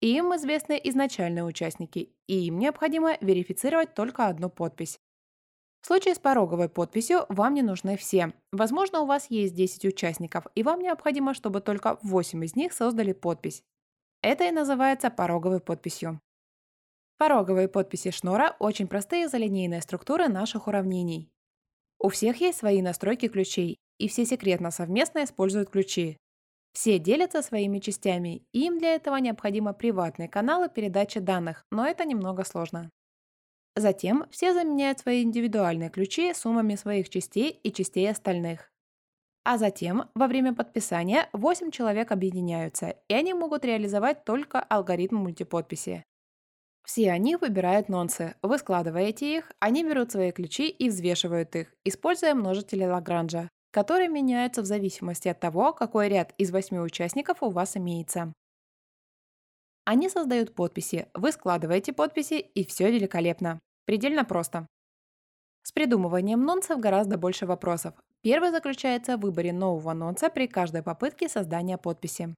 И 0.00 0.16
им 0.16 0.34
известны 0.34 0.80
изначальные 0.82 1.44
участники, 1.44 2.14
и 2.26 2.46
им 2.46 2.58
необходимо 2.58 3.18
верифицировать 3.20 3.94
только 3.94 4.28
одну 4.28 4.48
подпись. 4.48 4.98
В 5.82 5.86
случае 5.86 6.14
с 6.14 6.18
пороговой 6.18 6.70
подписью 6.70 7.26
вам 7.28 7.54
не 7.54 7.62
нужны 7.62 7.96
все. 7.98 8.32
Возможно, 8.52 9.00
у 9.00 9.06
вас 9.06 9.26
есть 9.30 9.54
10 9.54 9.84
участников, 9.86 10.46
и 10.54 10.62
вам 10.62 10.80
необходимо, 10.80 11.34
чтобы 11.34 11.60
только 11.60 11.98
8 12.02 12.44
из 12.44 12.56
них 12.56 12.72
создали 12.72 13.12
подпись. 13.12 13.62
Это 14.22 14.44
и 14.44 14.50
называется 14.50 15.10
пороговой 15.10 15.60
подписью. 15.60 16.20
Пороговые 17.20 17.68
подписи 17.68 18.10
Шнора– 18.12 18.56
очень 18.58 18.88
простые 18.88 19.28
за 19.28 19.36
линейные 19.36 19.82
структуры 19.82 20.28
наших 20.28 20.68
уравнений. 20.68 21.30
У 21.98 22.08
всех 22.08 22.40
есть 22.40 22.56
свои 22.56 22.80
настройки 22.80 23.28
ключей, 23.28 23.76
и 23.98 24.08
все 24.08 24.24
секретно 24.24 24.70
совместно 24.70 25.24
используют 25.24 25.68
ключи. 25.68 26.16
Все 26.72 26.98
делятся 26.98 27.42
своими 27.42 27.78
частями, 27.78 28.46
и 28.54 28.64
им 28.64 28.78
для 28.78 28.94
этого 28.94 29.16
необходимы 29.16 29.74
приватные 29.74 30.30
каналы 30.30 30.70
передачи 30.70 31.20
данных, 31.20 31.66
но 31.70 31.86
это 31.86 32.06
немного 32.06 32.42
сложно. 32.42 32.88
Затем 33.76 34.24
все 34.30 34.54
заменяют 34.54 35.00
свои 35.00 35.22
индивидуальные 35.22 35.90
ключи 35.90 36.32
суммами 36.32 36.74
своих 36.74 37.10
частей 37.10 37.50
и 37.50 37.70
частей 37.70 38.10
остальных. 38.10 38.72
А 39.44 39.58
затем, 39.58 40.08
во 40.14 40.26
время 40.26 40.54
подписания, 40.54 41.28
8 41.34 41.70
человек 41.70 42.12
объединяются, 42.12 42.96
и 43.08 43.12
они 43.12 43.34
могут 43.34 43.66
реализовать 43.66 44.24
только 44.24 44.58
алгоритм 44.58 45.16
мультиподписи. 45.16 46.06
Все 46.84 47.12
они 47.12 47.36
выбирают 47.36 47.88
нонсы. 47.88 48.34
Вы 48.42 48.58
складываете 48.58 49.36
их, 49.36 49.52
они 49.60 49.84
берут 49.84 50.12
свои 50.12 50.32
ключи 50.32 50.68
и 50.68 50.88
взвешивают 50.88 51.54
их, 51.54 51.74
используя 51.84 52.34
множители 52.34 52.84
Лагранжа 52.84 53.48
которые 53.70 54.08
меняются 54.08 54.62
в 54.62 54.66
зависимости 54.66 55.28
от 55.28 55.40
того, 55.40 55.72
какой 55.72 56.08
ряд 56.08 56.34
из 56.38 56.50
восьми 56.50 56.78
участников 56.78 57.42
у 57.42 57.50
вас 57.50 57.76
имеется. 57.76 58.32
Они 59.84 60.08
создают 60.08 60.54
подписи, 60.54 61.08
вы 61.14 61.32
складываете 61.32 61.92
подписи, 61.92 62.34
и 62.34 62.64
все 62.64 62.90
великолепно. 62.90 63.58
Предельно 63.86 64.24
просто. 64.24 64.66
С 65.62 65.72
придумыванием 65.72 66.44
нонсов 66.44 66.80
гораздо 66.80 67.18
больше 67.18 67.46
вопросов. 67.46 67.94
Первый 68.22 68.50
заключается 68.50 69.16
в 69.16 69.20
выборе 69.20 69.52
нового 69.52 69.92
нонса 69.94 70.28
при 70.28 70.46
каждой 70.46 70.82
попытке 70.82 71.28
создания 71.28 71.78
подписи. 71.78 72.34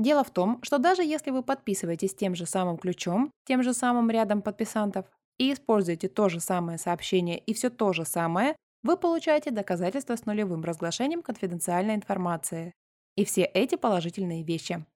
Дело 0.00 0.24
в 0.24 0.30
том, 0.30 0.62
что 0.62 0.78
даже 0.78 1.04
если 1.04 1.30
вы 1.30 1.42
подписываетесь 1.42 2.14
тем 2.14 2.34
же 2.34 2.46
самым 2.46 2.78
ключом, 2.78 3.30
тем 3.44 3.62
же 3.62 3.74
самым 3.74 4.10
рядом 4.10 4.40
подписантов, 4.40 5.04
и 5.36 5.52
используете 5.52 6.08
то 6.08 6.30
же 6.30 6.40
самое 6.40 6.78
сообщение 6.78 7.38
и 7.38 7.52
все 7.52 7.68
то 7.68 7.92
же 7.92 8.06
самое, 8.06 8.56
вы 8.82 8.96
получаете 8.96 9.50
доказательства 9.50 10.16
с 10.16 10.24
нулевым 10.24 10.64
разглашением 10.64 11.20
конфиденциальной 11.20 11.96
информации. 11.96 12.72
И 13.14 13.26
все 13.26 13.42
эти 13.42 13.74
положительные 13.74 14.42
вещи. 14.42 14.86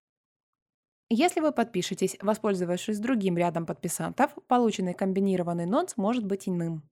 Если 1.10 1.40
вы 1.40 1.52
подпишетесь, 1.52 2.16
воспользовавшись 2.22 2.98
другим 2.98 3.36
рядом 3.36 3.66
подписантов, 3.66 4.34
полученный 4.46 4.94
комбинированный 4.94 5.66
нонс 5.66 5.98
может 5.98 6.24
быть 6.24 6.48
иным. 6.48 6.82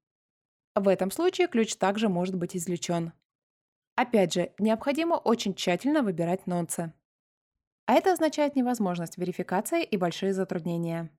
В 0.75 0.87
этом 0.87 1.11
случае 1.11 1.48
ключ 1.48 1.77
также 1.77 2.11
может 2.11 2.37
быть 2.37 2.55
извлечен. 2.55 3.14
Опять 3.96 4.35
же, 4.35 4.53
необходимо 4.59 5.14
очень 5.14 5.55
тщательно 5.55 6.03
выбирать 6.03 6.46
нонсы. 6.46 6.92
А 7.92 7.94
это 7.94 8.11
означает 8.11 8.57
невозможность 8.57 9.18
верификации 9.18 9.85
и 9.85 9.98
большие 9.98 10.33
затруднения. 10.33 11.11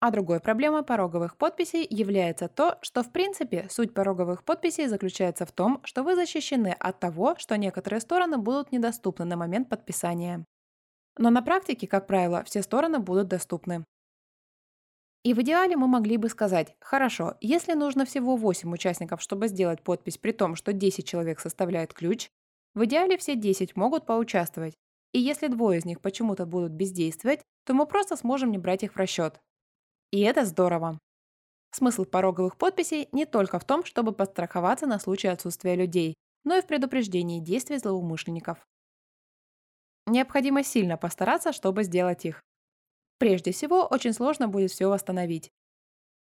А 0.00 0.10
другой 0.10 0.40
проблемой 0.40 0.82
пороговых 0.82 1.36
подписей 1.36 1.86
является 1.90 2.48
то, 2.48 2.78
что 2.80 3.02
в 3.02 3.12
принципе 3.12 3.66
суть 3.68 3.92
пороговых 3.92 4.42
подписей 4.42 4.86
заключается 4.86 5.44
в 5.44 5.52
том, 5.52 5.82
что 5.84 6.02
вы 6.02 6.14
защищены 6.14 6.74
от 6.80 7.00
того, 7.00 7.36
что 7.36 7.58
некоторые 7.58 8.00
стороны 8.00 8.38
будут 8.38 8.72
недоступны 8.72 9.26
на 9.26 9.36
момент 9.36 9.68
подписания. 9.68 10.46
Но 11.18 11.28
на 11.28 11.42
практике, 11.42 11.86
как 11.86 12.06
правило, 12.06 12.44
все 12.44 12.62
стороны 12.62 12.98
будут 12.98 13.28
доступны. 13.28 13.84
И 15.22 15.34
в 15.34 15.42
идеале 15.42 15.76
мы 15.76 15.86
могли 15.86 16.16
бы 16.16 16.30
сказать, 16.30 16.76
хорошо, 16.80 17.36
если 17.42 17.74
нужно 17.74 18.06
всего 18.06 18.36
8 18.36 18.72
участников, 18.72 19.20
чтобы 19.20 19.48
сделать 19.48 19.82
подпись 19.82 20.16
при 20.16 20.32
том, 20.32 20.56
что 20.56 20.72
10 20.72 21.06
человек 21.06 21.40
составляют 21.40 21.92
ключ, 21.92 22.30
в 22.72 22.86
идеале 22.86 23.18
все 23.18 23.36
10 23.36 23.76
могут 23.76 24.06
поучаствовать. 24.06 24.78
И 25.12 25.18
если 25.18 25.48
двое 25.48 25.78
из 25.78 25.84
них 25.84 26.00
почему-то 26.00 26.46
будут 26.46 26.72
бездействовать, 26.72 27.40
то 27.64 27.74
мы 27.74 27.86
просто 27.86 28.16
сможем 28.16 28.50
не 28.52 28.58
брать 28.58 28.82
их 28.82 28.94
в 28.94 28.96
расчет. 28.96 29.40
И 30.12 30.20
это 30.20 30.44
здорово. 30.44 30.98
Смысл 31.72 32.04
пороговых 32.04 32.56
подписей 32.56 33.08
не 33.12 33.26
только 33.26 33.58
в 33.58 33.64
том, 33.64 33.84
чтобы 33.84 34.12
подстраховаться 34.12 34.86
на 34.86 34.98
случай 34.98 35.28
отсутствия 35.28 35.76
людей, 35.76 36.14
но 36.44 36.56
и 36.56 36.62
в 36.62 36.66
предупреждении 36.66 37.40
действий 37.40 37.78
злоумышленников. 37.78 38.66
Необходимо 40.06 40.64
сильно 40.64 40.96
постараться, 40.96 41.52
чтобы 41.52 41.84
сделать 41.84 42.24
их. 42.24 42.42
Прежде 43.18 43.52
всего, 43.52 43.86
очень 43.86 44.12
сложно 44.12 44.48
будет 44.48 44.70
все 44.70 44.88
восстановить. 44.88 45.50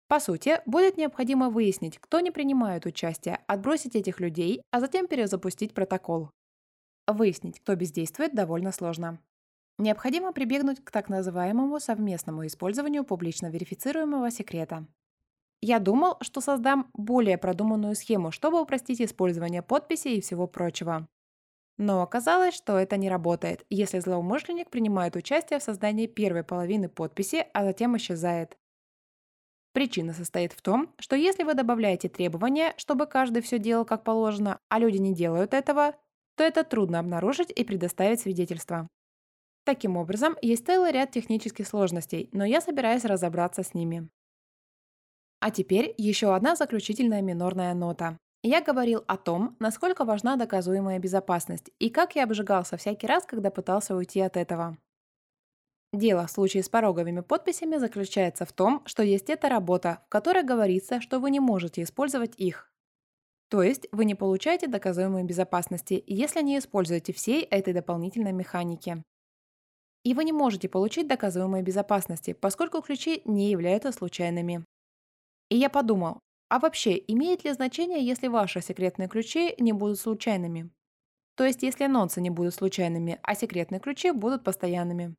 По 0.07 0.19
сути, 0.19 0.61
будет 0.65 0.97
необходимо 0.97 1.49
выяснить, 1.49 1.99
кто 1.99 2.19
не 2.19 2.31
принимает 2.31 2.85
участие, 2.85 3.39
отбросить 3.47 3.95
этих 3.95 4.19
людей, 4.19 4.61
а 4.71 4.79
затем 4.79 5.07
перезапустить 5.07 5.73
протокол. 5.73 6.29
Выяснить, 7.07 7.59
кто 7.59 7.75
бездействует, 7.75 8.33
довольно 8.33 8.71
сложно. 8.71 9.19
Необходимо 9.77 10.31
прибегнуть 10.31 10.83
к 10.83 10.89
так 10.91 11.09
называемому 11.09 11.79
совместному 11.79 12.45
использованию 12.47 13.03
публично 13.03 13.47
верифицируемого 13.47 14.31
секрета. 14.31 14.87
Я 15.61 15.79
думал, 15.79 16.17
что 16.21 16.41
создам 16.41 16.89
более 16.93 17.37
продуманную 17.37 17.95
схему, 17.95 18.31
чтобы 18.31 18.61
упростить 18.61 19.01
использование 19.01 19.61
подписей 19.61 20.17
и 20.17 20.21
всего 20.21 20.47
прочего. 20.47 21.07
Но 21.77 22.01
оказалось, 22.01 22.55
что 22.55 22.77
это 22.77 22.95
не 22.97 23.09
работает, 23.09 23.65
если 23.69 23.99
злоумышленник 23.99 24.69
принимает 24.69 25.15
участие 25.15 25.59
в 25.59 25.63
создании 25.63 26.07
первой 26.07 26.43
половины 26.43 26.87
подписи, 26.87 27.47
а 27.53 27.65
затем 27.65 27.97
исчезает. 27.97 28.57
Причина 29.73 30.13
состоит 30.13 30.53
в 30.53 30.61
том, 30.61 30.93
что 30.99 31.17
если 31.17 31.43
вы 31.43 31.53
добавляете 31.53 32.07
требования, 32.07 32.73
чтобы 32.77 33.07
каждый 33.07 33.41
все 33.41 33.59
делал 33.59 33.83
как 33.83 34.05
положено, 34.05 34.61
а 34.69 34.79
люди 34.79 34.97
не 34.97 35.13
делают 35.13 35.53
этого, 35.53 35.95
то 36.35 36.43
это 36.43 36.63
трудно 36.63 36.99
обнаружить 36.99 37.51
и 37.55 37.63
предоставить 37.63 38.19
свидетельство. 38.19 38.87
Таким 39.65 39.97
образом, 39.97 40.37
есть 40.41 40.65
целый 40.65 40.91
ряд 40.91 41.11
технических 41.11 41.67
сложностей, 41.67 42.29
но 42.31 42.45
я 42.45 42.61
собираюсь 42.61 43.05
разобраться 43.05 43.63
с 43.63 43.73
ними. 43.73 44.09
А 45.39 45.51
теперь 45.51 45.93
еще 45.97 46.35
одна 46.35 46.55
заключительная 46.55 47.21
минорная 47.21 47.73
нота. 47.73 48.17
Я 48.43 48.61
говорил 48.61 49.03
о 49.07 49.17
том, 49.17 49.55
насколько 49.59 50.05
важна 50.05 50.35
доказуемая 50.35 50.99
безопасность 50.99 51.71
и 51.79 51.89
как 51.89 52.15
я 52.15 52.25
обжигался 52.25 52.77
всякий 52.77 53.07
раз, 53.07 53.25
когда 53.25 53.49
пытался 53.49 53.95
уйти 53.95 54.21
от 54.21 54.37
этого. 54.37 54.77
Дело 55.93 56.27
в 56.27 56.31
случае 56.31 56.61
с 56.61 56.69
пороговыми 56.69 57.21
подписями 57.21 57.77
заключается 57.77 58.45
в 58.45 58.51
том, 58.51 58.83
что 58.85 59.01
есть 59.01 59.29
эта 59.29 59.49
работа, 59.49 60.03
в 60.05 60.09
которой 60.09 60.43
говорится, 60.43 61.01
что 61.01 61.19
вы 61.19 61.31
не 61.31 61.39
можете 61.39 61.81
использовать 61.81 62.35
их. 62.37 62.71
То 63.49 63.61
есть 63.61 63.87
вы 63.91 64.05
не 64.05 64.15
получаете 64.15 64.67
доказуемой 64.67 65.23
безопасности, 65.23 66.03
если 66.07 66.41
не 66.41 66.57
используете 66.57 67.13
всей 67.13 67.43
этой 67.43 67.73
дополнительной 67.73 68.31
механики. 68.31 69.03
И 70.03 70.13
вы 70.13 70.23
не 70.23 70.31
можете 70.31 70.69
получить 70.69 71.07
доказуемой 71.07 71.61
безопасности, 71.61 72.33
поскольку 72.33 72.81
ключи 72.81 73.21
не 73.25 73.49
являются 73.51 73.91
случайными. 73.91 74.65
И 75.49 75.57
я 75.57 75.69
подумал, 75.69 76.19
а 76.49 76.59
вообще, 76.59 77.01
имеет 77.07 77.43
ли 77.43 77.51
значение, 77.53 78.05
если 78.05 78.27
ваши 78.27 78.61
секретные 78.61 79.09
ключи 79.09 79.55
не 79.57 79.73
будут 79.73 79.99
случайными? 79.99 80.69
То 81.35 81.43
есть, 81.43 81.63
если 81.63 81.87
нонсы 81.87 82.21
не 82.21 82.29
будут 82.29 82.53
случайными, 82.53 83.19
а 83.23 83.35
секретные 83.35 83.79
ключи 83.79 84.11
будут 84.11 84.43
постоянными. 84.43 85.15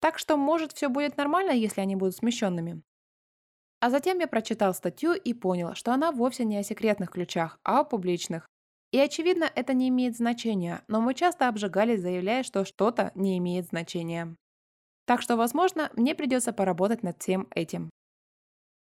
Так 0.00 0.18
что, 0.18 0.36
может, 0.36 0.72
все 0.72 0.88
будет 0.88 1.16
нормально, 1.16 1.52
если 1.52 1.80
они 1.80 1.96
будут 1.96 2.16
смещенными. 2.16 2.82
А 3.80 3.90
затем 3.90 4.18
я 4.18 4.26
прочитал 4.26 4.74
статью 4.74 5.12
и 5.12 5.34
понял, 5.34 5.74
что 5.74 5.92
она 5.92 6.12
вовсе 6.12 6.44
не 6.44 6.56
о 6.56 6.62
секретных 6.62 7.10
ключах, 7.10 7.58
а 7.62 7.80
о 7.80 7.84
публичных. 7.84 8.46
И 8.92 8.98
очевидно, 8.98 9.50
это 9.54 9.74
не 9.74 9.88
имеет 9.88 10.16
значения, 10.16 10.82
но 10.88 11.00
мы 11.00 11.14
часто 11.14 11.48
обжигались, 11.48 12.00
заявляя, 12.00 12.42
что 12.42 12.64
что-то 12.64 13.12
не 13.14 13.36
имеет 13.38 13.66
значения. 13.66 14.36
Так 15.06 15.22
что, 15.22 15.36
возможно, 15.36 15.90
мне 15.94 16.14
придется 16.14 16.52
поработать 16.52 17.02
над 17.02 17.20
всем 17.20 17.48
этим. 17.54 17.90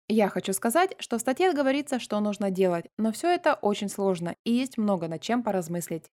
Я 0.08 0.28
хочу 0.28 0.52
сказать, 0.52 0.94
что 1.00 1.18
в 1.18 1.22
статье 1.22 1.54
говорится, 1.54 2.00
что 2.00 2.20
нужно 2.20 2.52
делать, 2.52 2.86
но 2.98 3.12
все 3.12 3.30
это 3.30 3.54
очень 3.54 3.88
сложно 3.88 4.36
и 4.44 4.52
есть 4.52 4.78
много 4.78 5.08
над 5.08 5.22
чем 5.22 5.42
поразмыслить. 5.42 6.12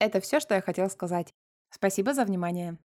Это 0.00 0.20
все, 0.20 0.40
что 0.40 0.54
я 0.54 0.60
хотел 0.60 0.90
сказать. 0.90 1.32
Спасибо 1.70 2.14
за 2.14 2.24
внимание. 2.24 2.78